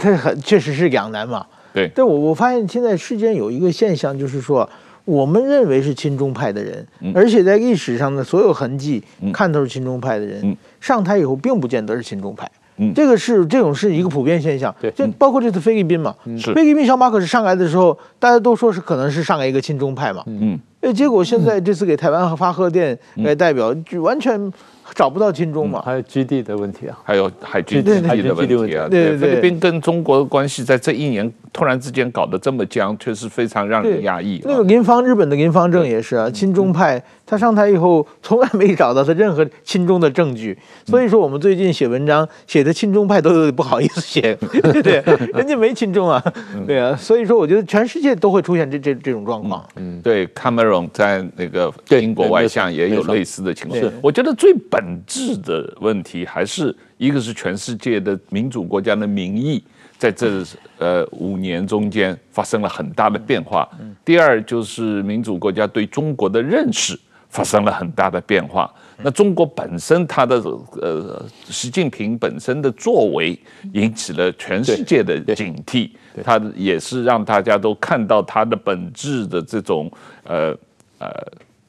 [0.00, 1.46] 他很确实是两难嘛。
[1.72, 4.68] 对，但我我发现现在世间有一个现象，就是说，
[5.04, 9.02] 我们认为是亲中派的人，而且在历史上的所有痕迹
[9.32, 12.50] 看都是亲中派的人，上台以后并不见得是亲中派。
[12.76, 14.74] 嗯，这个是这种是一个普遍现象。
[14.80, 16.14] 对，就包括这次菲律宾嘛，
[16.54, 20.22] 菲律宾小马可是上来的时候，大家都说是可能是上来一个亲中派嘛。
[20.26, 24.52] 嗯，哎，结果现在这次给台湾发贺电来代表，就完全。
[24.94, 25.82] 找不到亲中嘛？
[25.84, 28.86] 还有基地的问题啊，还有海军基地的问题啊。
[28.90, 34.40] 对，菲律宾跟中国的关系在这一年突然之间搞得这么僵，确实非常让人压抑。
[34.44, 37.02] 那个林芳，日本的林芳正也是啊，亲中派。
[37.24, 40.58] 他上台以后，从来没找到他任何亲中的证据。
[40.84, 45.02] 所以说，我们最近写文章写的亲中派都有点不好意思写，对 不对？
[45.32, 46.22] 人家没亲中啊，
[46.66, 46.94] 对啊。
[46.94, 49.66] 所以说，我觉得全世界都会出现这这这种状况。
[49.76, 53.80] 嗯，对，卡梅隆在那个英国外相也有类似的情况。
[54.02, 59.62] 我觉得最本质的问题还是一个是全世界的民主国家的民意
[59.98, 60.44] 在这
[60.78, 63.68] 呃五年中间发生了很大的变化。
[64.04, 68.72] 第二就是民主国家对中国的认识发生了很大的变化。
[69.04, 70.36] 那中国本身它的
[70.80, 73.38] 呃习近平本身的作为
[73.72, 75.90] 引起了全世界的警惕，
[76.22, 79.90] 他也是让大家都看到他的本质的这种
[80.24, 80.56] 呃
[80.98, 81.08] 呃。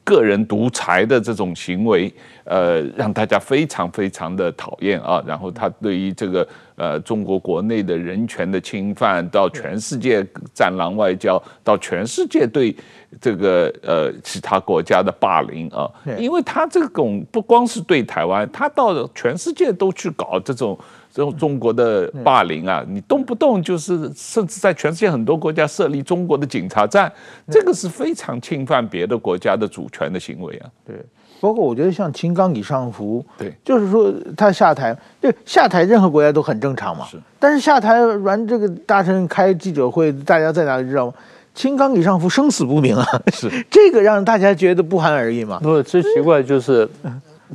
[0.04, 2.12] 个人独裁的这种行为，
[2.44, 5.22] 呃，让大家非常非常的讨厌啊。
[5.26, 6.46] 然后他对于这个
[6.76, 10.24] 呃中国国内的人权的侵犯，到全世界
[10.54, 12.76] 战狼外交，到全世界对
[13.20, 20.78] 这个呃其他国家的霸凌啊，因为他这种不光是对台湾，他到全世界都去搞这种。
[21.14, 27.10] 中中国的霸凌啊，你动不动就是，甚至在全世界很多国家设立中国的警察站，
[27.48, 30.66] 这个是非常侵犯别的国家的主权的行为啊。
[30.84, 30.96] 对，
[31.40, 37.06] 包括我觉得像秦刚、李尚福，对，就是说他下台，对，下台任何国家都很正常嘛。
[37.06, 41.14] 是，但是下台完这个大臣开记者会，大家在哪里知道吗？
[41.54, 43.06] 秦刚、李尚福生死不明啊。
[43.32, 45.60] 是， 这个让大家觉得不寒而栗嘛。
[45.60, 46.88] 不，最奇怪就是。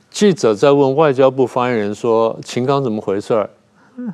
[0.10, 3.50] 记者在问外交部发言人说：“秦刚怎么回事儿？”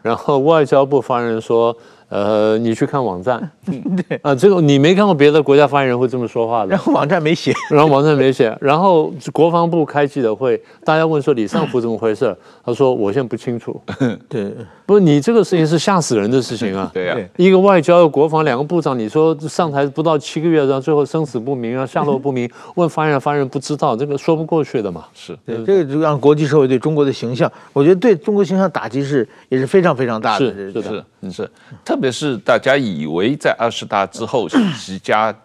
[0.01, 1.75] 然后外交部发言人说。
[2.09, 6.67] 呃，你去看网站， 对啊，这个你没看过别的国家发言人会这么说话的。
[6.67, 12.35] 然后网站没写，然后网站没写，然后国防部开记者会，大家问说李尚福怎么回事？
[12.63, 13.81] 他说我现在不清楚。
[14.29, 14.53] 对，
[14.85, 16.89] 不是你这个事情是吓死人的事情啊。
[16.93, 25.05] 对啊，一个外交、国防两个部长，你说上台不到七个月，然后最后生死不明啊，下落不明，问发言人，发言人不知道，这个说不过去的嘛。
[25.13, 30.45] 是，对，这个就让国际社会对中国的形象，我觉得对中国形象打击是也是非常非常大的。
[30.45, 31.49] 是是是，嗯是，
[31.83, 35.35] 特别是大家以为在二十大之后， 习家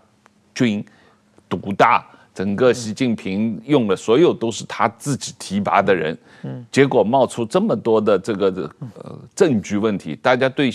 [0.55, 0.85] 军
[1.49, 6.17] 独大，整个习近平用的所有都是他自己提拔的人，
[6.71, 10.71] 结果冒出这么多的这个呃证据问题，大家对。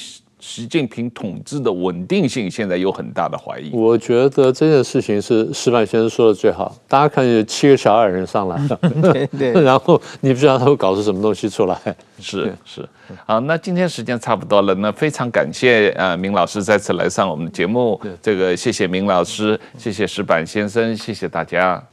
[0.48, 3.72] 习近平统治的稳定性现在有很大的怀疑。
[3.74, 6.78] 我觉得这件事情是石板先生说的最好。
[6.88, 8.56] 大家看，有七个小矮人上来，
[9.02, 11.76] 对 对， 然后你不知道他会搞出什么东西出来。
[12.20, 12.88] 是是，
[13.26, 18.00] 好，那今天时间差不多了，那非常感谢啊，明老师再次来上我们的节目。
[18.22, 21.84] 这个谢谢明老师，谢谢石板先生，谢谢大家。